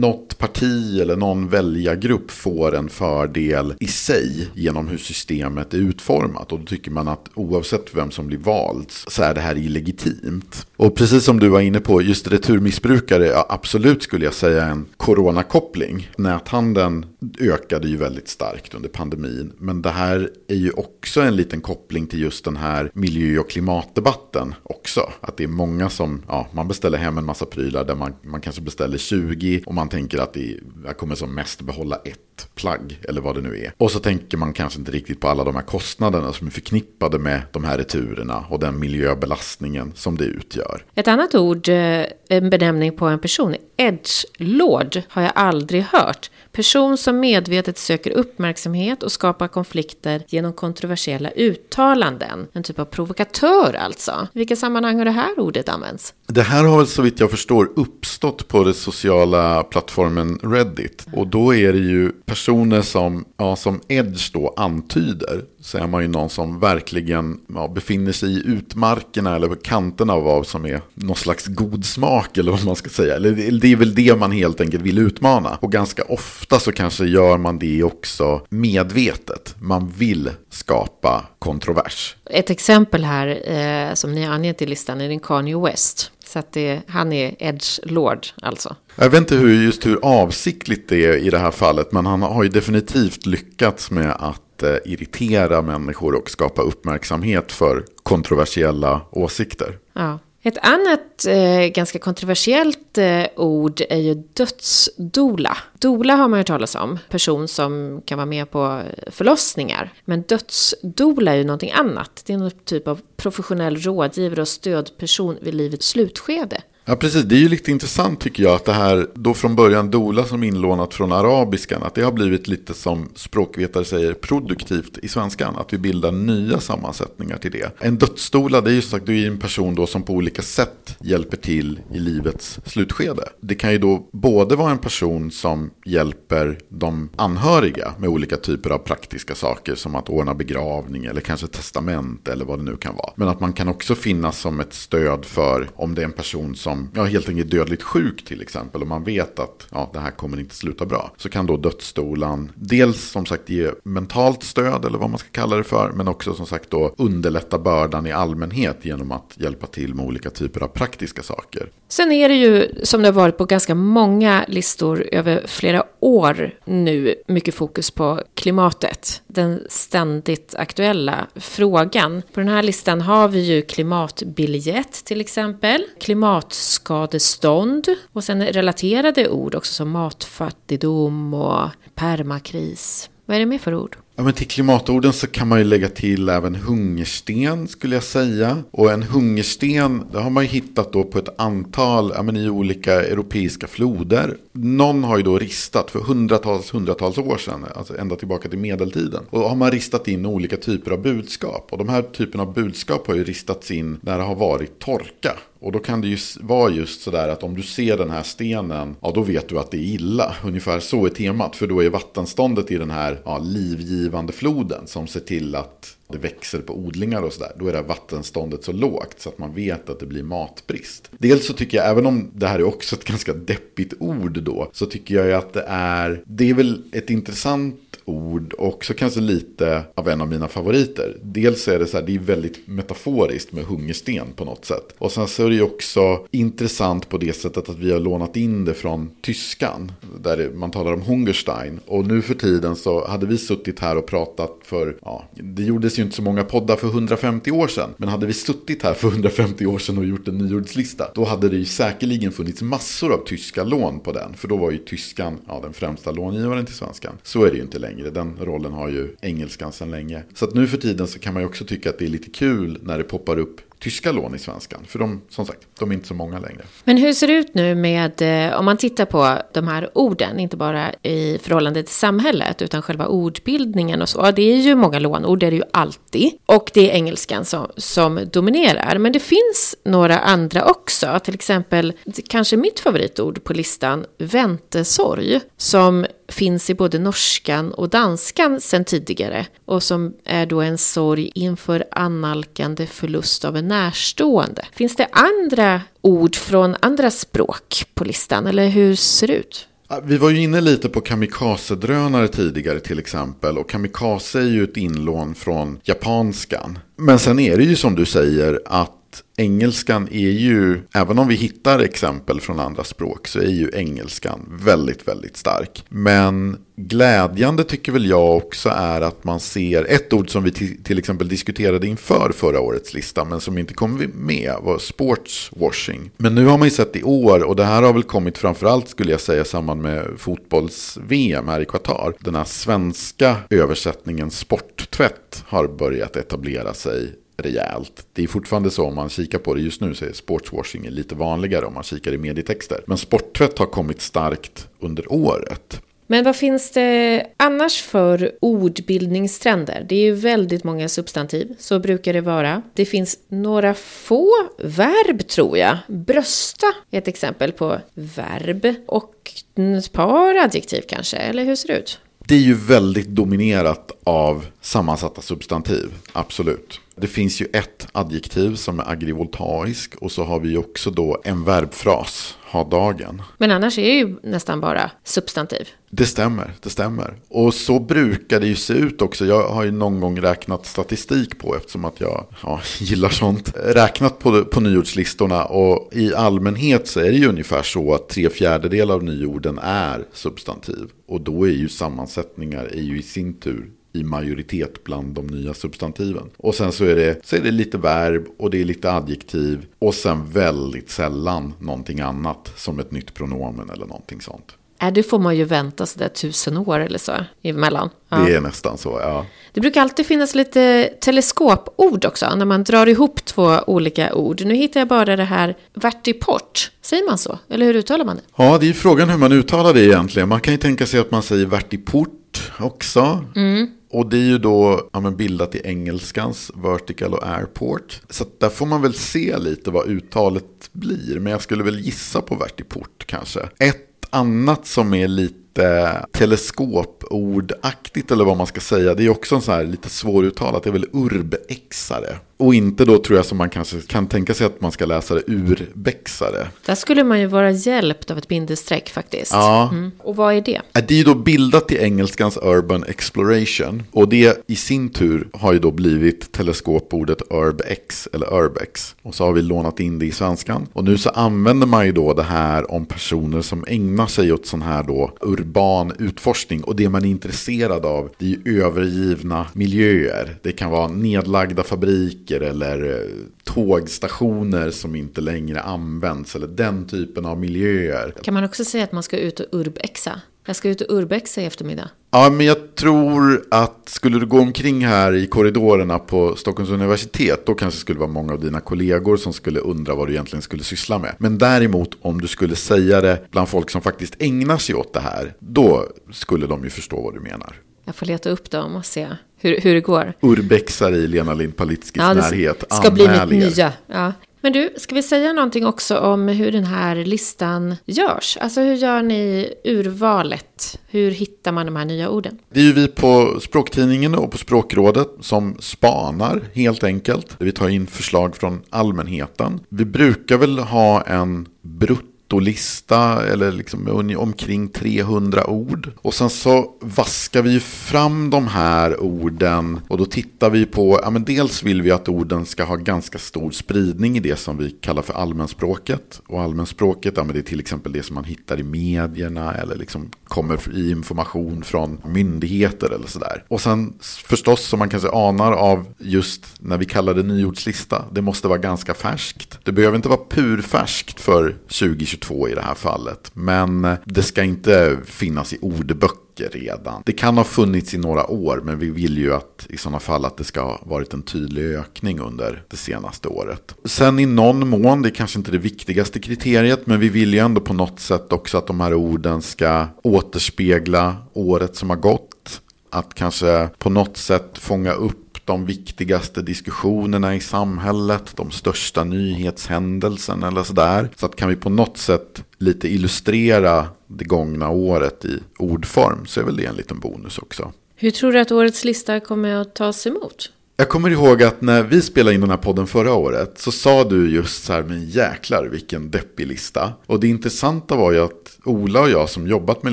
något 0.00 0.38
parti 0.38 1.00
eller 1.00 1.16
någon 1.16 1.48
väljargrupp 1.48 2.30
får 2.30 2.76
en 2.76 2.88
fördel 2.88 3.74
i 3.80 3.86
sig 3.86 4.48
genom 4.54 4.88
hur 4.88 4.98
systemet 4.98 5.74
är 5.74 5.78
utformat. 5.78 6.52
Och 6.52 6.58
då 6.58 6.66
tycker 6.66 6.90
man 6.90 7.08
att 7.08 7.28
oavsett 7.34 7.94
vem 7.94 8.10
som 8.10 8.26
blir 8.26 8.38
vald 8.38 8.90
så 8.90 9.22
är 9.22 9.34
det 9.34 9.40
här 9.40 9.58
illegitimt. 9.58 10.66
Och 10.76 10.96
precis 10.96 11.24
som 11.24 11.40
du 11.40 11.48
var 11.48 11.60
inne 11.60 11.80
på, 11.80 12.02
just 12.02 12.28
returmissbrukare, 12.28 13.26
ja, 13.26 13.46
absolut 13.48 14.02
skulle 14.02 14.24
jag 14.24 14.34
säga 14.34 14.66
en 14.66 14.86
coronakoppling. 14.96 16.10
Näthandeln 16.18 17.06
ökade 17.40 17.88
ju 17.88 17.96
väldigt 17.96 18.28
starkt 18.28 18.74
under 18.74 18.88
pandemin. 18.88 19.52
Men 19.58 19.82
det 19.82 19.90
här 19.90 20.30
är 20.48 20.54
ju 20.56 20.70
också 20.70 21.20
en 21.20 21.36
liten 21.36 21.60
koppling 21.60 22.06
till 22.06 22.20
just 22.20 22.44
den 22.44 22.56
här 22.56 22.90
miljö 22.94 23.38
och 23.38 23.50
klimatdebatten 23.50 24.54
också. 24.62 25.12
Att 25.20 25.37
det 25.38 25.44
är 25.44 25.48
många 25.48 25.90
som, 25.90 26.22
ja, 26.28 26.46
man 26.52 26.68
beställer 26.68 26.98
hem 26.98 27.18
en 27.18 27.24
massa 27.24 27.46
prylar 27.46 27.84
där 27.84 27.94
man, 27.94 28.14
man 28.22 28.40
kanske 28.40 28.62
beställer 28.62 28.98
20 28.98 29.62
och 29.66 29.74
man 29.74 29.88
tänker 29.88 30.18
att 30.18 30.32
det, 30.32 30.56
jag 30.84 30.96
kommer 30.96 31.14
som 31.14 31.34
mest 31.34 31.60
behålla 31.60 31.96
ett 31.96 32.48
plagg 32.54 32.98
eller 33.08 33.20
vad 33.20 33.34
det 33.34 33.40
nu 33.40 33.58
är. 33.58 33.72
Och 33.76 33.90
så 33.90 33.98
tänker 33.98 34.36
man 34.36 34.52
kanske 34.52 34.78
inte 34.78 34.92
riktigt 34.92 35.20
på 35.20 35.28
alla 35.28 35.44
de 35.44 35.54
här 35.54 35.62
kostnaderna 35.62 36.32
som 36.32 36.46
är 36.46 36.50
förknippade 36.50 37.18
med 37.18 37.42
de 37.52 37.64
här 37.64 37.78
returerna 37.78 38.44
och 38.50 38.58
den 38.58 38.78
miljöbelastningen 38.78 39.92
som 39.94 40.16
det 40.16 40.24
utgör. 40.24 40.84
Ett 40.94 41.08
annat 41.08 41.34
ord, 41.34 41.68
eh, 41.68 42.04
en 42.28 42.50
benämning 42.50 42.96
på 42.96 43.06
en 43.06 43.18
person, 43.18 43.54
edgelord, 43.76 45.02
har 45.08 45.22
jag 45.22 45.32
aldrig 45.34 45.82
hört. 45.82 46.30
Person 46.58 46.96
som 46.96 47.20
medvetet 47.20 47.78
söker 47.78 48.10
uppmärksamhet 48.10 49.02
och 49.02 49.12
skapar 49.12 49.48
konflikter 49.48 50.22
genom 50.28 50.52
kontroversiella 50.52 51.30
uttalanden. 51.30 52.46
En 52.52 52.62
typ 52.62 52.78
av 52.78 52.84
provokatör 52.84 53.74
alltså. 53.74 54.28
I 54.34 54.38
vilka 54.38 54.56
sammanhang 54.56 54.98
har 54.98 55.04
det 55.04 55.10
här 55.10 55.40
ordet 55.40 55.68
använts? 55.68 56.14
Det 56.26 56.42
här 56.42 56.64
har 56.64 56.78
väl 56.78 56.86
så 56.86 57.02
vitt 57.02 57.20
jag 57.20 57.30
förstår 57.30 57.70
uppstått 57.76 58.48
på 58.48 58.64
den 58.64 58.74
sociala 58.74 59.62
plattformen 59.62 60.38
Reddit. 60.42 61.06
Och 61.12 61.26
då 61.26 61.54
är 61.54 61.72
det 61.72 61.78
ju 61.78 62.12
personer 62.26 62.82
som, 62.82 63.24
ja, 63.36 63.56
som 63.56 63.80
Edge 63.88 64.32
då 64.32 64.54
antyder. 64.56 65.44
Så 65.60 65.78
är 65.78 65.86
man 65.86 66.02
ju 66.02 66.08
någon 66.08 66.30
som 66.30 66.60
verkligen 66.60 67.40
ja, 67.54 67.68
befinner 67.68 68.12
sig 68.12 68.30
i 68.30 68.42
utmarkerna 68.46 69.36
eller 69.36 69.48
på 69.48 69.56
kanterna 69.56 70.12
av 70.12 70.22
vad 70.22 70.46
som 70.46 70.66
är 70.66 70.80
någon 70.94 71.16
slags 71.16 71.46
god 71.46 71.84
smak 71.84 72.38
eller 72.38 72.52
vad 72.52 72.64
man 72.64 72.76
ska 72.76 72.88
säga. 72.88 73.16
Eller 73.16 73.50
det 73.60 73.72
är 73.72 73.76
väl 73.76 73.94
det 73.94 74.18
man 74.18 74.32
helt 74.32 74.60
enkelt 74.60 74.82
vill 74.82 74.98
utmana. 74.98 75.58
Och 75.60 75.72
ganska 75.72 76.02
ofta 76.02 76.60
så 76.60 76.72
kanske 76.72 77.04
gör 77.04 77.38
man 77.38 77.58
det 77.58 77.82
också 77.82 78.40
medvetet. 78.48 79.54
Man 79.58 79.92
vill 79.96 80.30
skapa 80.50 81.26
kontrovers. 81.38 82.16
Ett 82.30 82.50
exempel 82.50 83.04
här 83.04 83.26
eh, 83.44 83.94
som 83.94 84.14
ni 84.14 84.24
har 84.24 84.34
angett 84.34 84.62
i 84.62 84.66
listan 84.66 85.00
är 85.00 85.08
den 85.08 85.20
Kanye 85.20 85.58
West. 85.58 86.12
Så 86.26 86.38
att 86.38 86.52
det, 86.52 86.80
han 86.86 87.12
är 87.12 87.36
Edge 87.38 87.80
Lord 87.82 88.26
alltså. 88.42 88.76
Jag 88.96 89.10
vet 89.10 89.20
inte 89.20 89.36
hur, 89.36 89.64
just 89.64 89.86
hur 89.86 89.98
avsiktligt 90.02 90.88
det 90.88 91.06
är 91.06 91.16
i 91.16 91.30
det 91.30 91.38
här 91.38 91.50
fallet. 91.50 91.92
Men 91.92 92.06
han 92.06 92.22
har 92.22 92.42
ju 92.42 92.48
definitivt 92.48 93.26
lyckats 93.26 93.90
med 93.90 94.10
att 94.18 94.42
Eh, 94.62 94.76
irritera 94.84 95.62
människor 95.62 96.14
och 96.14 96.30
skapa 96.30 96.62
uppmärksamhet 96.62 97.52
för 97.52 97.84
kontroversiella 98.02 99.00
åsikter. 99.10 99.78
Ja. 99.92 100.18
Ett 100.42 100.58
annat 100.62 101.26
eh, 101.26 101.72
ganska 101.74 101.98
kontroversiellt 101.98 102.98
eh, 102.98 103.24
ord 103.36 103.80
är 103.90 103.96
ju 103.96 104.14
dödsdola. 104.14 105.56
Dola 105.78 106.16
har 106.16 106.28
man 106.28 106.40
ju 106.40 106.44
talas 106.44 106.74
om, 106.74 106.98
person 107.08 107.48
som 107.48 108.02
kan 108.04 108.18
vara 108.18 108.26
med 108.26 108.50
på 108.50 108.82
eh, 108.96 109.10
förlossningar. 109.12 109.92
Men 110.04 110.22
dödsdola 110.22 111.32
är 111.32 111.36
ju 111.36 111.44
någonting 111.44 111.72
annat. 111.72 112.22
Det 112.26 112.32
är 112.32 112.38
någon 112.38 112.50
typ 112.50 112.88
av 112.88 113.00
professionell 113.16 113.76
rådgivare 113.76 114.40
och 114.40 114.48
stödperson 114.48 115.36
vid 115.40 115.54
livets 115.54 115.88
slutskede. 115.88 116.62
Ja, 116.90 116.96
precis. 116.96 117.24
Det 117.24 117.34
är 117.34 117.38
ju 117.40 117.48
lite 117.48 117.70
intressant 117.70 118.20
tycker 118.20 118.42
jag 118.42 118.54
att 118.54 118.64
det 118.64 118.72
här 118.72 119.06
då 119.14 119.34
från 119.34 119.56
början 119.56 119.90
dola 119.90 120.24
som 120.24 120.42
inlånat 120.42 120.94
från 120.94 121.12
arabiskan. 121.12 121.82
Att 121.82 121.94
det 121.94 122.02
har 122.02 122.12
blivit 122.12 122.48
lite 122.48 122.74
som 122.74 123.08
språkvetare 123.14 123.84
säger 123.84 124.14
produktivt 124.14 124.98
i 124.98 125.08
svenskan. 125.08 125.56
Att 125.56 125.72
vi 125.72 125.78
bildar 125.78 126.12
nya 126.12 126.60
sammansättningar 126.60 127.38
till 127.38 127.50
det. 127.50 127.70
En 127.78 127.98
dödsdola 127.98 128.60
det 128.60 128.70
är 128.70 128.74
ju 128.74 128.82
sagt 128.82 129.06
det 129.06 129.12
är 129.12 129.26
en 129.26 129.38
person 129.38 129.74
då 129.74 129.86
som 129.86 130.02
på 130.02 130.12
olika 130.12 130.42
sätt 130.42 130.96
hjälper 131.00 131.36
till 131.36 131.80
i 131.92 131.98
livets 131.98 132.60
slutskede. 132.64 133.22
Det 133.40 133.54
kan 133.54 133.72
ju 133.72 133.78
då 133.78 134.08
både 134.12 134.56
vara 134.56 134.70
en 134.70 134.78
person 134.78 135.30
som 135.30 135.70
hjälper 135.84 136.58
de 136.68 137.08
anhöriga 137.16 137.94
med 137.98 138.08
olika 138.08 138.36
typer 138.36 138.70
av 138.70 138.78
praktiska 138.78 139.34
saker. 139.34 139.74
Som 139.74 139.94
att 139.94 140.08
ordna 140.08 140.34
begravning 140.34 141.04
eller 141.04 141.20
kanske 141.20 141.46
testament 141.46 142.28
eller 142.28 142.44
vad 142.44 142.58
det 142.58 142.64
nu 142.64 142.76
kan 142.76 142.96
vara. 142.96 143.12
Men 143.14 143.28
att 143.28 143.40
man 143.40 143.52
kan 143.52 143.68
också 143.68 143.94
finnas 143.94 144.38
som 144.38 144.60
ett 144.60 144.74
stöd 144.74 145.24
för 145.24 145.68
om 145.74 145.94
det 145.94 146.02
är 146.02 146.06
en 146.06 146.12
person 146.12 146.56
som 146.56 146.77
Liksom, 146.78 147.02
ja, 147.02 147.08
helt 147.08 147.28
enkelt 147.28 147.50
dödligt 147.50 147.82
sjuk 147.82 148.24
till 148.24 148.42
exempel 148.42 148.82
och 148.82 148.88
man 148.88 149.04
vet 149.04 149.38
att 149.38 149.66
ja, 149.70 149.90
det 149.92 149.98
här 149.98 150.10
kommer 150.10 150.40
inte 150.40 150.54
sluta 150.54 150.86
bra. 150.86 151.12
Så 151.16 151.28
kan 151.28 151.46
då 151.46 151.56
dödsstolan 151.56 152.52
dels 152.54 153.10
som 153.10 153.26
sagt 153.26 153.50
ge 153.50 153.70
mentalt 153.82 154.42
stöd 154.42 154.84
eller 154.84 154.98
vad 154.98 155.10
man 155.10 155.18
ska 155.18 155.28
kalla 155.32 155.56
det 155.56 155.64
för 155.64 155.92
men 155.92 156.08
också 156.08 156.34
som 156.34 156.46
sagt 156.46 156.70
då 156.70 156.94
underlätta 156.98 157.58
bördan 157.58 158.06
i 158.06 158.12
allmänhet 158.12 158.78
genom 158.82 159.12
att 159.12 159.34
hjälpa 159.36 159.66
till 159.66 159.94
med 159.94 160.06
olika 160.06 160.30
typer 160.30 160.62
av 160.62 160.68
praktiska 160.68 161.22
saker. 161.22 161.70
Sen 161.88 162.12
är 162.12 162.28
det 162.28 162.34
ju 162.34 162.68
som 162.82 163.02
det 163.02 163.08
har 163.08 163.12
varit 163.12 163.36
på 163.36 163.44
ganska 163.44 163.74
många 163.74 164.44
listor 164.48 165.04
över 165.12 165.42
flera 165.46 165.84
år 166.00 166.50
nu 166.64 167.14
mycket 167.28 167.54
fokus 167.54 167.90
på 167.90 168.22
klimatet. 168.34 169.22
Den 169.30 169.66
ständigt 169.68 170.54
aktuella 170.54 171.26
frågan. 171.34 172.22
På 172.32 172.40
den 172.40 172.48
här 172.48 172.62
listan 172.62 173.00
har 173.00 173.28
vi 173.28 173.40
ju 173.40 173.62
klimatbiljett 173.62 174.92
till 174.92 175.20
exempel. 175.20 175.84
klimatskadestånd 176.00 177.88
och 178.12 178.24
sen 178.24 178.46
relaterade 178.46 179.28
ord 179.28 179.54
också 179.54 179.72
som 179.72 179.90
matfattigdom 179.90 181.34
och 181.34 181.68
permakris. 181.94 183.10
Vad 183.26 183.36
är 183.36 183.40
det 183.40 183.46
mer 183.46 183.58
för 183.58 183.74
ord? 183.74 183.96
Ja, 184.18 184.24
men 184.24 184.32
till 184.32 184.48
klimatorden 184.48 185.12
så 185.12 185.26
kan 185.26 185.48
man 185.48 185.58
ju 185.58 185.64
lägga 185.64 185.88
till 185.88 186.28
även 186.28 186.54
hungersten 186.54 187.68
skulle 187.68 187.96
jag 187.96 188.02
säga. 188.02 188.62
Och 188.70 188.92
en 188.92 189.02
hungersten 189.02 190.04
det 190.12 190.18
har 190.18 190.30
man 190.30 190.44
ju 190.44 190.50
hittat 190.50 190.92
då 190.92 191.04
på 191.04 191.18
ett 191.18 191.40
antal, 191.40 192.12
ja, 192.14 192.22
men 192.22 192.36
i 192.36 192.48
olika 192.48 192.92
europeiska 192.92 193.66
floder. 193.66 194.36
Någon 194.52 195.04
har 195.04 195.16
ju 195.16 195.22
då 195.22 195.38
ristat 195.38 195.90
för 195.90 196.00
hundratals, 196.00 196.74
hundratals 196.74 197.18
år 197.18 197.38
sedan, 197.38 197.66
alltså 197.74 197.98
ända 197.98 198.16
tillbaka 198.16 198.48
till 198.48 198.58
medeltiden. 198.58 199.24
Och 199.30 199.40
har 199.40 199.56
man 199.56 199.70
ristat 199.70 200.08
in 200.08 200.26
olika 200.26 200.56
typer 200.56 200.90
av 200.90 201.02
budskap. 201.02 201.68
Och 201.70 201.78
de 201.78 201.88
här 201.88 202.02
typerna 202.02 202.42
av 202.42 202.54
budskap 202.54 203.06
har 203.06 203.14
ju 203.14 203.24
ristats 203.24 203.70
in 203.70 203.98
när 204.00 204.18
det 204.18 204.24
har 204.24 204.34
varit 204.34 204.78
torka. 204.78 205.36
Och 205.60 205.72
då 205.72 205.78
kan 205.78 206.00
det 206.00 206.08
ju 206.08 206.18
vara 206.40 206.70
just 206.70 207.02
sådär 207.02 207.28
att 207.28 207.42
om 207.42 207.54
du 207.54 207.62
ser 207.62 207.96
den 207.96 208.10
här 208.10 208.22
stenen, 208.22 208.96
ja 209.00 209.12
då 209.14 209.22
vet 209.22 209.48
du 209.48 209.58
att 209.58 209.70
det 209.70 209.76
är 209.76 209.94
illa. 209.94 210.36
Ungefär 210.44 210.80
så 210.80 211.06
är 211.06 211.10
temat, 211.10 211.56
för 211.56 211.66
då 211.66 211.84
är 211.84 211.90
vattenståndet 211.90 212.70
i 212.70 212.78
den 212.78 212.90
här 212.90 213.20
ja, 213.24 213.38
livgivande 213.38 214.32
floden 214.32 214.86
som 214.86 215.06
ser 215.06 215.20
till 215.20 215.54
att 215.54 215.96
det 216.08 216.18
växer 216.18 216.58
på 216.58 216.78
odlingar 216.78 217.22
och 217.22 217.32
sådär, 217.32 217.52
då 217.58 217.68
är 217.68 217.72
det 217.72 217.82
vattenståndet 217.82 218.64
så 218.64 218.72
lågt 218.72 219.14
så 219.20 219.28
att 219.28 219.38
man 219.38 219.54
vet 219.54 219.90
att 219.90 220.00
det 220.00 220.06
blir 220.06 220.22
matbrist. 220.22 221.10
Dels 221.18 221.46
så 221.46 221.52
tycker 221.52 221.78
jag, 221.78 221.90
även 221.90 222.06
om 222.06 222.30
det 222.34 222.46
här 222.46 222.58
är 222.58 222.64
också 222.64 222.96
ett 222.96 223.04
ganska 223.12 223.34
deppigt 223.34 223.94
ord 224.00 224.42
då, 224.42 224.70
så 224.72 224.86
tycker 224.86 225.14
jag 225.14 225.26
ju 225.26 225.32
att 225.32 225.52
det 225.52 225.64
är, 225.68 226.22
det 226.26 226.50
är 226.50 226.54
väl 226.54 226.82
ett 226.92 227.10
intressant 227.10 227.87
ord 228.08 228.52
och 228.52 228.66
också 228.66 228.94
kanske 228.94 229.20
lite 229.20 229.82
av 229.94 230.08
en 230.08 230.20
av 230.20 230.28
mina 230.28 230.48
favoriter. 230.48 231.16
Dels 231.22 231.68
är 231.68 231.78
det 231.78 231.86
så 231.86 231.96
här, 231.96 232.04
det 232.06 232.14
är 232.14 232.18
väldigt 232.18 232.66
metaforiskt 232.66 233.52
med 233.52 233.64
hungersten 233.64 234.26
på 234.36 234.44
något 234.44 234.64
sätt. 234.64 234.94
Och 234.98 235.12
sen 235.12 235.28
så 235.28 235.44
är 235.44 235.48
det 235.48 235.54
ju 235.54 235.62
också 235.62 236.26
intressant 236.30 237.08
på 237.08 237.18
det 237.18 237.36
sättet 237.36 237.68
att 237.68 237.78
vi 237.78 237.92
har 237.92 238.00
lånat 238.00 238.36
in 238.36 238.64
det 238.64 238.74
från 238.74 239.10
tyskan. 239.22 239.92
Där 240.20 240.50
man 240.54 240.70
talar 240.70 240.92
om 240.92 241.02
Hungerstein. 241.02 241.80
Och 241.86 242.06
nu 242.06 242.22
för 242.22 242.34
tiden 242.34 242.76
så 242.76 243.06
hade 243.06 243.26
vi 243.26 243.38
suttit 243.38 243.80
här 243.80 243.96
och 243.96 244.06
pratat 244.06 244.58
för, 244.62 244.96
ja, 245.02 245.24
det 245.34 245.62
gjordes 245.62 245.98
ju 245.98 246.02
inte 246.02 246.16
så 246.16 246.22
många 246.22 246.44
poddar 246.44 246.76
för 246.76 246.88
150 246.88 247.50
år 247.50 247.68
sedan. 247.68 247.90
Men 247.96 248.08
hade 248.08 248.26
vi 248.26 248.32
suttit 248.32 248.82
här 248.82 248.94
för 248.94 249.08
150 249.08 249.66
år 249.66 249.78
sedan 249.78 249.98
och 249.98 250.04
gjort 250.04 250.28
en 250.28 250.38
nyordslista. 250.38 251.10
Då 251.14 251.24
hade 251.24 251.48
det 251.48 251.56
ju 251.56 251.64
säkerligen 251.64 252.32
funnits 252.32 252.62
massor 252.62 253.12
av 253.12 253.24
tyska 253.26 253.64
lån 253.64 254.00
på 254.00 254.12
den. 254.12 254.34
För 254.34 254.48
då 254.48 254.56
var 254.56 254.70
ju 254.70 254.78
tyskan 254.78 255.38
ja, 255.48 255.60
den 255.62 255.72
främsta 255.72 256.10
långivaren 256.10 256.66
till 256.66 256.74
svenskan. 256.74 257.12
Så 257.22 257.44
är 257.44 257.50
det 257.50 257.56
ju 257.56 257.62
inte 257.62 257.78
längre 257.78 257.97
längre. 257.98 258.10
Den 258.10 258.36
rollen 258.40 258.72
har 258.72 258.88
ju 258.88 259.16
engelskan 259.20 259.72
sedan 259.72 259.90
länge. 259.90 260.22
Så 260.34 260.44
att 260.44 260.54
nu 260.54 260.66
för 260.66 260.78
tiden 260.78 261.06
så 261.06 261.18
kan 261.18 261.34
man 261.34 261.42
ju 261.42 261.46
också 261.46 261.64
tycka 261.64 261.90
att 261.90 261.98
det 261.98 262.04
är 262.04 262.08
lite 262.08 262.30
kul 262.30 262.78
när 262.82 262.98
det 262.98 263.04
poppar 263.04 263.38
upp 263.38 263.60
tyska 263.78 264.12
lån 264.12 264.34
i 264.34 264.38
svenskan. 264.38 264.80
För 264.86 264.98
de, 264.98 265.20
som 265.28 265.46
sagt, 265.46 265.60
de 265.78 265.90
är 265.90 265.94
inte 265.94 266.08
så 266.08 266.14
många 266.14 266.38
längre. 266.38 266.64
Men 266.84 266.96
hur 266.96 267.12
ser 267.12 267.26
det 267.26 267.32
ut 267.32 267.54
nu 267.54 267.74
med, 267.74 268.22
eh, 268.22 268.58
om 268.58 268.64
man 268.64 268.76
tittar 268.76 269.04
på 269.04 269.38
de 269.52 269.68
här 269.68 269.90
orden, 269.94 270.40
inte 270.40 270.56
bara 270.56 270.92
i 271.02 271.38
förhållande 271.42 271.82
till 271.82 271.94
samhället, 271.94 272.62
utan 272.62 272.82
själva 272.82 273.06
ordbildningen 273.06 274.02
och 274.02 274.08
så. 274.08 274.30
Det 274.30 274.42
är 274.42 274.56
ju 274.56 274.74
många 274.74 274.98
lånord, 274.98 275.38
det 275.38 275.46
är 275.46 275.50
det 275.50 275.56
ju 275.56 275.62
alltid. 275.72 276.32
Och 276.46 276.70
det 276.74 276.90
är 276.90 276.94
engelskan 276.94 277.44
som, 277.44 277.66
som 277.76 278.20
dominerar. 278.32 278.98
Men 278.98 279.12
det 279.12 279.20
finns 279.20 279.76
några 279.84 280.18
andra 280.18 280.64
också, 280.64 281.20
till 281.24 281.34
exempel 281.34 281.92
kanske 282.28 282.56
mitt 282.56 282.80
favoritord 282.80 283.44
på 283.44 283.52
listan, 283.52 284.04
väntesorg, 284.18 285.40
som 285.56 286.06
finns 286.28 286.70
i 286.70 286.74
både 286.74 286.98
norskan 286.98 287.72
och 287.72 287.88
danskan 287.88 288.60
sedan 288.60 288.84
tidigare 288.84 289.46
och 289.64 289.82
som 289.82 290.14
är 290.24 290.46
då 290.46 290.60
en 290.60 290.78
sorg 290.78 291.32
inför 291.34 291.84
annalkande 291.90 292.86
förlust 292.86 293.44
av 293.44 293.56
en 293.56 293.67
närstående. 293.68 294.64
Finns 294.72 294.96
det 294.96 295.08
andra 295.12 295.82
ord 296.00 296.36
från 296.36 296.76
andra 296.80 297.10
språk 297.10 297.84
på 297.94 298.04
listan 298.04 298.46
eller 298.46 298.68
hur 298.68 298.94
ser 298.94 299.26
det 299.26 299.34
ut? 299.34 299.68
Vi 300.02 300.16
var 300.16 300.30
ju 300.30 300.40
inne 300.40 300.60
lite 300.60 300.88
på 300.88 301.00
kamikaze-drönare 301.00 302.28
tidigare 302.28 302.80
till 302.80 302.98
exempel. 302.98 303.58
Och 303.58 303.70
kamikaze 303.70 304.40
är 304.40 304.44
ju 304.44 304.64
ett 304.64 304.76
inlån 304.76 305.34
från 305.34 305.80
japanskan. 305.84 306.78
Men 306.96 307.18
sen 307.18 307.38
är 307.38 307.56
det 307.56 307.64
ju 307.64 307.76
som 307.76 307.94
du 307.94 308.06
säger 308.06 308.60
att 308.66 308.97
engelskan 309.36 310.08
är 310.10 310.30
ju, 310.30 310.80
även 310.94 311.18
om 311.18 311.28
vi 311.28 311.34
hittar 311.34 311.78
exempel 311.78 312.40
från 312.40 312.60
andra 312.60 312.84
språk, 312.84 313.28
så 313.28 313.38
är 313.38 313.50
ju 313.50 313.70
engelskan 313.74 314.58
väldigt, 314.64 315.08
väldigt 315.08 315.36
stark. 315.36 315.84
Men 315.88 316.56
glädjande 316.76 317.64
tycker 317.64 317.92
väl 317.92 318.06
jag 318.06 318.36
också 318.36 318.68
är 318.68 319.00
att 319.00 319.24
man 319.24 319.40
ser 319.40 319.84
ett 319.84 320.12
ord 320.12 320.30
som 320.30 320.44
vi 320.44 320.50
till 320.84 320.98
exempel 320.98 321.28
diskuterade 321.28 321.86
inför 321.86 322.32
förra 322.36 322.60
årets 322.60 322.94
lista, 322.94 323.24
men 323.24 323.40
som 323.40 323.58
inte 323.58 323.74
kom 323.74 324.10
med, 324.14 324.54
var 324.62 324.78
sportswashing. 324.78 326.10
Men 326.16 326.34
nu 326.34 326.46
har 326.46 326.58
man 326.58 326.66
ju 326.66 326.70
sett 326.70 326.96
i 326.96 327.02
år, 327.02 327.42
och 327.42 327.56
det 327.56 327.64
här 327.64 327.82
har 327.82 327.92
väl 327.92 328.02
kommit 328.02 328.38
framförallt 328.38 328.88
skulle 328.88 329.10
jag 329.10 329.20
säga 329.20 329.44
samman 329.44 329.82
med 329.82 330.06
fotbolls-VM 330.18 331.48
här 331.48 331.60
i 331.60 331.64
Qatar. 331.64 332.12
Den 332.20 332.34
här 332.34 332.44
svenska 332.44 333.36
översättningen 333.50 334.30
sporttvätt 334.30 335.44
har 335.46 335.68
börjat 335.68 336.16
etablera 336.16 336.74
sig 336.74 337.12
rejält. 337.42 338.06
Det 338.12 338.22
är 338.22 338.26
fortfarande 338.26 338.70
så 338.70 338.84
om 338.84 338.94
man 338.94 339.08
kikar 339.08 339.38
på 339.38 339.54
det 339.54 339.60
just 339.60 339.80
nu 339.80 339.94
så 339.94 340.04
är 340.04 340.12
sportswashing 340.12 340.88
lite 340.88 341.14
vanligare 341.14 341.66
om 341.66 341.74
man 341.74 341.82
kikar 341.82 342.12
i 342.12 342.18
medietexter. 342.18 342.80
Men 342.86 342.98
sporttvätt 342.98 343.58
har 343.58 343.66
kommit 343.66 344.00
starkt 344.00 344.68
under 344.80 345.12
året. 345.12 345.80
Men 346.10 346.24
vad 346.24 346.36
finns 346.36 346.70
det 346.70 347.26
annars 347.36 347.82
för 347.82 348.32
ordbildningstrender? 348.40 349.86
Det 349.88 349.94
är 349.94 350.00
ju 350.00 350.12
väldigt 350.14 350.64
många 350.64 350.88
substantiv, 350.88 351.54
så 351.58 351.78
brukar 351.78 352.12
det 352.12 352.20
vara. 352.20 352.62
Det 352.74 352.84
finns 352.84 353.18
några 353.28 353.74
få 353.74 354.30
verb 354.58 355.28
tror 355.28 355.58
jag. 355.58 355.76
Brösta 355.86 356.66
är 356.90 356.98
ett 356.98 357.08
exempel 357.08 357.52
på 357.52 357.78
verb 357.94 358.74
och 358.86 359.32
ett 359.56 359.92
par 359.92 360.34
adjektiv 360.34 360.82
kanske, 360.88 361.16
eller 361.16 361.44
hur 361.44 361.56
ser 361.56 361.68
det 361.68 361.78
ut? 361.78 361.98
Det 362.18 362.34
är 362.34 362.38
ju 362.38 362.54
väldigt 362.54 363.08
dominerat 363.08 363.90
av 364.04 364.46
sammansatta 364.60 365.20
substantiv, 365.20 365.88
absolut. 366.12 366.80
Det 367.00 367.06
finns 367.06 367.40
ju 367.40 367.46
ett 367.52 367.88
adjektiv 367.92 368.54
som 368.54 368.80
är 368.80 368.90
agrivoltaisk 368.90 369.94
och 369.94 370.12
så 370.12 370.24
har 370.24 370.40
vi 370.40 370.56
också 370.56 370.90
då 370.90 371.20
en 371.24 371.44
verbfras, 371.44 372.36
ha 372.50 372.64
dagen. 372.64 373.22
Men 373.38 373.50
annars 373.50 373.78
är 373.78 373.82
det 373.82 373.94
ju 373.94 374.16
nästan 374.22 374.60
bara 374.60 374.90
substantiv. 375.04 375.68
Det 375.90 376.06
stämmer, 376.06 376.52
det 376.62 376.70
stämmer. 376.70 377.14
Och 377.28 377.54
så 377.54 377.80
brukar 377.80 378.40
det 378.40 378.46
ju 378.46 378.54
se 378.54 378.72
ut 378.74 379.02
också. 379.02 379.26
Jag 379.26 379.48
har 379.48 379.64
ju 379.64 379.70
någon 379.70 380.00
gång 380.00 380.20
räknat 380.20 380.66
statistik 380.66 381.38
på, 381.38 381.56
eftersom 381.56 381.84
att 381.84 382.00
jag 382.00 382.24
ja, 382.42 382.60
gillar 382.78 383.08
sånt, 383.08 383.52
räknat 383.56 384.18
på, 384.18 384.44
på 384.44 384.60
nyordslistorna. 384.60 385.44
Och 385.44 385.88
i 385.92 386.14
allmänhet 386.14 386.88
så 386.88 387.00
är 387.00 387.10
det 387.10 387.16
ju 387.16 387.28
ungefär 387.28 387.62
så 387.62 387.94
att 387.94 388.08
tre 388.08 388.30
fjärdedelar 388.30 388.94
av 388.94 389.04
nyorden 389.04 389.58
är 389.62 390.04
substantiv. 390.12 390.90
Och 391.08 391.20
då 391.20 391.44
är 391.44 391.52
ju 391.52 391.68
sammansättningar 391.68 392.64
är 392.64 392.82
ju 392.82 392.98
i 392.98 393.02
sin 393.02 393.40
tur 393.40 393.70
i 393.98 394.04
majoritet 394.04 394.84
bland 394.84 395.14
de 395.14 395.26
nya 395.26 395.54
substantiven. 395.54 396.30
Och 396.36 396.54
sen 396.54 396.72
så 396.72 396.84
är, 396.84 396.96
det, 396.96 397.26
så 397.26 397.36
är 397.36 397.40
det 397.40 397.50
lite 397.50 397.78
verb 397.78 398.26
och 398.38 398.50
det 398.50 398.60
är 398.60 398.64
lite 398.64 398.92
adjektiv 398.92 399.66
och 399.78 399.94
sen 399.94 400.30
väldigt 400.30 400.90
sällan 400.90 401.54
någonting 401.60 402.00
annat 402.00 402.52
som 402.56 402.78
ett 402.78 402.90
nytt 402.90 403.14
pronomen 403.14 403.70
eller 403.70 403.86
någonting 403.86 404.20
sånt. 404.20 404.54
Äh, 404.82 404.92
det 404.92 405.02
får 405.02 405.18
man 405.18 405.36
ju 405.36 405.44
vänta 405.44 405.86
sådär 405.86 406.08
tusen 406.08 406.56
år 406.56 406.78
eller 406.78 406.98
så 406.98 407.12
emellan. 407.42 407.90
Ja. 408.08 408.16
Det 408.16 408.34
är 408.34 408.40
nästan 408.40 408.78
så, 408.78 408.98
ja. 409.02 409.26
Det 409.52 409.60
brukar 409.60 409.82
alltid 409.82 410.06
finnas 410.06 410.34
lite 410.34 410.90
teleskopord 411.00 412.04
också, 412.04 412.34
när 412.36 412.44
man 412.44 412.64
drar 412.64 412.86
ihop 412.86 413.24
två 413.24 413.58
olika 413.66 414.14
ord. 414.14 414.44
Nu 414.44 414.54
hittar 414.54 414.80
jag 414.80 414.88
bara 414.88 415.16
det 415.16 415.24
här 415.24 415.56
vertiport. 415.74 416.70
Säger 416.82 417.06
man 417.06 417.18
så? 417.18 417.38
Eller 417.48 417.66
hur 417.66 417.74
uttalar 417.76 418.04
man 418.04 418.16
det? 418.16 418.22
Ja, 418.36 418.58
det 418.60 418.68
är 418.68 418.72
frågan 418.72 419.08
hur 419.08 419.18
man 419.18 419.32
uttalar 419.32 419.74
det 419.74 419.84
egentligen. 419.84 420.28
Man 420.28 420.40
kan 420.40 420.54
ju 420.54 420.58
tänka 420.58 420.86
sig 420.86 421.00
att 421.00 421.10
man 421.10 421.22
säger 421.22 421.46
vertiport 421.46 422.52
också. 422.58 423.24
Mm. 423.36 423.70
Och 423.90 424.06
det 424.06 424.16
är 424.16 424.22
ju 424.22 424.38
då 424.38 424.88
ja, 424.92 425.10
bildat 425.10 425.54
i 425.54 425.60
engelskans 425.64 426.50
vertical 426.54 427.14
och 427.14 427.28
airport. 427.28 428.00
Så 428.10 428.24
där 428.38 428.48
får 428.48 428.66
man 428.66 428.82
väl 428.82 428.94
se 428.94 429.38
lite 429.38 429.70
vad 429.70 429.86
uttalet 429.86 430.70
blir. 430.72 431.20
Men 431.20 431.32
jag 431.32 431.42
skulle 431.42 431.64
väl 431.64 431.80
gissa 431.80 432.20
på 432.20 432.34
vertiport 432.34 433.06
kanske. 433.06 433.40
Ett 433.58 434.06
annat 434.10 434.66
som 434.66 434.94
är 434.94 435.08
lite 435.08 436.06
teleskopordaktigt 436.12 438.10
eller 438.10 438.24
vad 438.24 438.36
man 438.36 438.46
ska 438.46 438.60
säga. 438.60 438.94
Det 438.94 439.04
är 439.04 439.10
också 439.10 439.34
en 439.34 439.42
sån 439.42 439.54
här 439.54 439.64
lite 439.64 439.88
svåruttalat. 439.88 440.62
Det 440.62 440.70
är 440.70 440.72
väl 440.72 440.88
urbexare. 440.92 442.16
Och 442.38 442.54
inte 442.54 442.84
då 442.84 442.98
tror 442.98 443.16
jag 443.16 443.26
som 443.26 443.38
man 443.38 443.50
kanske 443.50 443.80
kan 443.80 444.06
tänka 444.06 444.34
sig 444.34 444.46
att 444.46 444.60
man 444.60 444.72
ska 444.72 444.86
läsa 444.86 445.14
det 445.14 445.22
urbexare. 445.26 446.48
Där 446.66 446.74
skulle 446.74 447.04
man 447.04 447.20
ju 447.20 447.26
vara 447.26 447.50
hjälpt 447.50 448.10
av 448.10 448.18
ett 448.18 448.28
bindestreck 448.28 448.90
faktiskt. 448.90 449.32
Ja. 449.32 449.68
Mm. 449.72 449.90
Och 449.98 450.16
vad 450.16 450.34
är 450.34 450.40
det? 450.40 450.60
Det 450.72 450.90
är 450.90 450.98
ju 450.98 451.04
då 451.04 451.14
bildat 451.14 451.72
i 451.72 451.76
engelskans 451.76 452.38
Urban 452.42 452.84
Exploration. 452.84 453.82
Och 453.90 454.08
det 454.08 454.44
i 454.46 454.56
sin 454.56 454.88
tur 454.88 455.28
har 455.32 455.52
ju 455.52 455.58
då 455.58 455.70
blivit 455.70 456.32
teleskopordet 456.32 457.22
UrbX 457.30 458.08
eller 458.12 458.34
Urbex. 458.34 458.94
Och 459.02 459.14
så 459.14 459.24
har 459.24 459.32
vi 459.32 459.42
lånat 459.42 459.80
in 459.80 459.98
det 459.98 460.06
i 460.06 460.12
svenskan. 460.12 460.66
Och 460.72 460.84
nu 460.84 460.98
så 460.98 461.10
använder 461.10 461.66
man 461.66 461.86
ju 461.86 461.92
då 461.92 462.14
det 462.14 462.22
här 462.22 462.72
om 462.72 462.86
personer 462.86 463.40
som 463.40 463.64
ägnar 463.68 464.06
sig 464.06 464.32
åt 464.32 464.46
sån 464.46 464.62
här 464.62 464.82
då 464.82 465.12
urban 465.20 465.92
utforskning. 465.98 466.64
Och 466.64 466.76
det 466.76 466.88
man 466.88 467.04
är 467.04 467.08
intresserad 467.08 467.86
av 467.86 468.10
det 468.18 468.24
är 468.24 468.28
ju 468.28 468.62
övergivna 468.64 469.46
miljöer. 469.52 470.36
Det 470.42 470.52
kan 470.52 470.70
vara 470.70 470.88
nedlagda 470.88 471.62
fabriker 471.62 472.27
fabriker 472.28 472.40
eller 472.40 472.90
eh, 472.90 473.10
tågstationer 473.44 474.70
som 474.70 474.94
inte 474.94 475.20
längre 475.20 475.60
används. 475.60 476.36
Eller 476.36 476.46
den 476.46 476.86
typen 476.86 477.26
av 477.26 477.38
miljöer. 477.38 478.14
Kan 478.22 478.34
man 478.34 478.44
också 478.44 478.64
säga 478.64 478.84
att 478.84 478.92
man 478.92 479.02
ska 479.02 479.16
ut 479.16 479.40
och 479.40 479.46
urbexa? 479.52 480.20
Jag 480.46 480.56
ska 480.56 480.68
ut 480.68 480.80
och 480.80 480.96
urbexa 480.96 481.40
i 481.40 481.44
eftermiddag. 481.44 481.90
Ja, 482.10 482.30
men 482.30 482.46
jag 482.46 482.74
tror 482.74 483.42
att 483.50 483.88
skulle 483.88 484.18
du 484.18 484.26
gå 484.26 484.40
omkring 484.40 484.86
här 484.86 485.14
i 485.14 485.26
korridorerna 485.26 485.98
på 485.98 486.36
Stockholms 486.36 486.70
universitet, 486.70 487.46
då 487.46 487.54
kanske 487.54 487.80
skulle 487.80 487.98
vara 487.98 488.10
många 488.10 488.32
av 488.32 488.40
dina 488.40 488.60
kollegor 488.60 489.16
som 489.16 489.32
skulle 489.32 489.60
undra 489.60 489.94
vad 489.94 490.08
du 490.08 490.12
egentligen 490.12 490.42
skulle 490.42 490.62
syssla 490.62 490.98
med. 490.98 491.14
Men 491.18 491.38
däremot 491.38 491.88
om 492.02 492.20
du 492.20 492.28
skulle 492.28 492.56
säga 492.56 493.00
det 493.00 493.20
bland 493.30 493.48
folk 493.48 493.70
som 493.70 493.80
faktiskt 493.80 494.16
ägnar 494.18 494.58
sig 494.58 494.74
åt 494.74 494.92
det 494.92 495.00
här, 495.00 495.34
då 495.38 495.86
skulle 496.12 496.46
de 496.46 496.64
ju 496.64 496.70
förstå 496.70 497.00
vad 497.00 497.14
du 497.14 497.20
menar. 497.20 497.56
Jag 497.84 497.94
får 497.94 498.06
leta 498.06 498.30
upp 498.30 498.50
dem 498.50 498.76
och 498.76 498.86
se 498.86 499.08
hur, 499.38 499.60
hur 499.60 499.74
det 499.74 499.80
går. 499.80 500.12
Urbexar 500.20 500.92
i 500.92 501.08
Lena 501.08 501.34
Lind 501.34 501.56
Palitskis 501.56 502.02
ja, 502.02 502.14
närhet. 502.14 502.64
ska 502.70 502.90
bli 502.90 503.08
mitt 503.08 503.30
nya. 503.30 503.72
Ja. 503.86 504.12
Men 504.40 504.52
du, 504.52 504.70
ska 504.76 504.94
vi 504.94 505.02
säga 505.02 505.32
någonting 505.32 505.66
också 505.66 505.98
om 505.98 506.28
hur 506.28 506.52
den 506.52 506.64
här 506.64 506.96
listan 506.96 507.76
görs? 507.84 508.38
Alltså 508.40 508.60
hur 508.60 508.74
gör 508.74 509.02
ni 509.02 509.54
urvalet? 509.64 510.78
Hur 510.90 511.10
hittar 511.10 511.52
man 511.52 511.66
de 511.66 511.76
här 511.76 511.84
nya 511.84 512.10
orden? 512.10 512.38
Det 512.50 512.60
är 512.60 512.64
ju 512.64 512.72
vi 512.72 512.88
på 512.88 513.40
Språktidningen 513.40 514.14
och 514.14 514.30
på 514.30 514.38
Språkrådet 514.38 515.08
som 515.20 515.56
spanar 515.60 516.42
helt 516.54 516.84
enkelt. 516.84 517.36
Vi 517.38 517.52
tar 517.52 517.68
in 517.68 517.86
förslag 517.86 518.36
från 518.36 518.62
allmänheten. 518.70 519.60
Vi 519.68 519.84
brukar 519.84 520.36
väl 520.36 520.58
ha 520.58 521.02
en 521.02 521.46
brutto 521.62 522.07
bruttolista 522.28 523.26
eller 523.26 523.52
liksom 523.52 524.14
omkring 524.18 524.68
300 524.68 525.50
ord. 525.50 525.90
Och 526.02 526.14
sen 526.14 526.30
så 526.30 526.70
vaskar 526.80 527.42
vi 527.42 527.60
fram 527.60 528.30
de 528.30 528.46
här 528.46 529.02
orden 529.02 529.80
och 529.88 529.98
då 529.98 530.04
tittar 530.04 530.50
vi 530.50 530.66
på, 530.66 531.00
ja 531.02 531.10
men 531.10 531.24
dels 531.24 531.62
vill 531.62 531.82
vi 531.82 531.90
att 531.90 532.08
orden 532.08 532.46
ska 532.46 532.64
ha 532.64 532.76
ganska 532.76 533.18
stor 533.18 533.50
spridning 533.50 534.16
i 534.16 534.20
det 534.20 534.36
som 534.36 534.58
vi 534.58 534.70
kallar 534.70 535.02
för 535.02 535.14
allmänspråket. 535.14 536.20
Och 536.26 536.42
allmänspråket, 536.42 537.14
ja 537.16 537.24
men 537.24 537.32
det 537.32 537.40
är 537.40 537.42
till 537.42 537.60
exempel 537.60 537.92
det 537.92 538.02
som 538.02 538.14
man 538.14 538.24
hittar 538.24 538.60
i 538.60 538.62
medierna 538.62 539.54
eller 539.54 539.76
liksom 539.76 540.10
kommer 540.24 540.78
i 540.78 540.90
information 540.90 541.62
från 541.62 542.00
myndigheter 542.04 542.90
eller 542.94 543.06
sådär. 543.06 543.44
Och 543.48 543.60
sen 543.60 543.94
förstås 544.00 544.60
som 544.64 544.78
man 544.78 544.88
kanske 544.88 545.08
anar 545.08 545.52
av 545.52 545.86
just 545.98 546.42
när 546.60 546.78
vi 546.78 546.84
kallar 546.84 547.14
det 547.14 547.22
nyordslista, 547.22 548.04
det 548.12 548.22
måste 548.22 548.48
vara 548.48 548.58
ganska 548.58 548.94
färskt. 548.94 549.58
Det 549.64 549.72
behöver 549.72 549.96
inte 549.96 550.08
vara 550.08 550.20
purfärskt 550.30 551.20
för 551.20 551.56
2022 551.68 552.17
22 552.18 552.48
i 552.48 552.54
det 552.54 552.62
här 552.62 552.74
fallet. 552.74 553.30
Men 553.34 553.84
eh, 553.84 553.94
det 554.04 554.22
ska 554.22 554.44
inte 554.44 554.98
finnas 555.04 555.52
i 555.52 555.58
ordböcker 555.60 556.50
redan. 556.52 557.02
Det 557.06 557.12
kan 557.12 557.36
ha 557.36 557.44
funnits 557.44 557.94
i 557.94 557.98
några 557.98 558.26
år 558.26 558.60
men 558.64 558.78
vi 558.78 558.90
vill 558.90 559.18
ju 559.18 559.34
att 559.34 559.66
i 559.68 559.76
sådana 559.76 560.00
fall 560.00 560.24
att 560.24 560.36
det 560.36 560.44
ska 560.44 560.62
ha 560.62 560.80
varit 560.82 561.14
en 561.14 561.22
tydlig 561.22 561.74
ökning 561.74 562.20
under 562.20 562.62
det 562.68 562.76
senaste 562.76 563.28
året. 563.28 563.74
Sen 563.84 564.18
i 564.18 564.26
någon 564.26 564.68
mån, 564.68 565.02
det 565.02 565.08
är 565.08 565.14
kanske 565.14 565.38
inte 565.38 565.50
det 565.50 565.58
viktigaste 565.58 566.18
kriteriet 566.18 566.86
men 566.86 567.00
vi 567.00 567.08
vill 567.08 567.34
ju 567.34 567.40
ändå 567.40 567.60
på 567.60 567.74
något 567.74 568.00
sätt 568.00 568.32
också 568.32 568.58
att 568.58 568.66
de 568.66 568.80
här 568.80 568.94
orden 568.94 569.42
ska 569.42 569.86
återspegla 570.02 571.16
året 571.32 571.76
som 571.76 571.90
har 571.90 571.96
gått. 571.96 572.60
Att 572.90 573.14
kanske 573.14 573.68
på 573.78 573.90
något 573.90 574.16
sätt 574.16 574.58
fånga 574.58 574.92
upp 574.92 575.27
de 575.48 575.66
viktigaste 575.66 576.42
diskussionerna 576.42 577.34
i 577.34 577.40
samhället, 577.40 578.36
de 578.36 578.50
största 578.50 579.04
nyhetshändelserna 579.04 580.48
eller 580.48 580.62
sådär. 580.62 581.10
Så 581.16 581.26
att 581.26 581.36
kan 581.36 581.48
vi 581.48 581.56
på 581.56 581.70
något 581.70 581.98
sätt 581.98 582.44
lite 582.58 582.88
illustrera 582.88 583.88
det 584.06 584.24
gångna 584.24 584.70
året 584.70 585.24
i 585.24 585.38
ordform 585.58 586.26
så 586.26 586.40
är 586.40 586.44
väl 586.44 586.56
det 586.56 586.64
en 586.64 586.76
liten 586.76 587.00
bonus 587.00 587.38
också. 587.38 587.72
Hur 587.96 588.10
tror 588.10 588.32
du 588.32 588.40
att 588.40 588.52
årets 588.52 588.84
lista 588.84 589.20
kommer 589.20 589.54
att 589.54 589.74
tas 589.74 590.06
emot? 590.06 590.52
Jag 590.80 590.88
kommer 590.88 591.10
ihåg 591.10 591.42
att 591.42 591.60
när 591.60 591.82
vi 591.82 592.02
spelade 592.02 592.34
in 592.34 592.40
den 592.40 592.50
här 592.50 592.56
podden 592.56 592.86
förra 592.86 593.14
året 593.14 593.58
så 593.58 593.72
sa 593.72 594.04
du 594.04 594.30
just 594.30 594.64
så 594.64 594.72
här, 594.72 594.82
men 594.82 595.08
jäklar 595.08 595.64
vilken 595.64 596.10
deppig 596.10 596.46
lista. 596.46 596.92
Och 597.06 597.20
det 597.20 597.28
intressanta 597.28 597.96
var 597.96 598.12
ju 598.12 598.18
att 598.18 598.58
Ola 598.64 599.00
och 599.00 599.10
jag 599.10 599.28
som 599.28 599.46
jobbat 599.46 599.82
med 599.82 599.92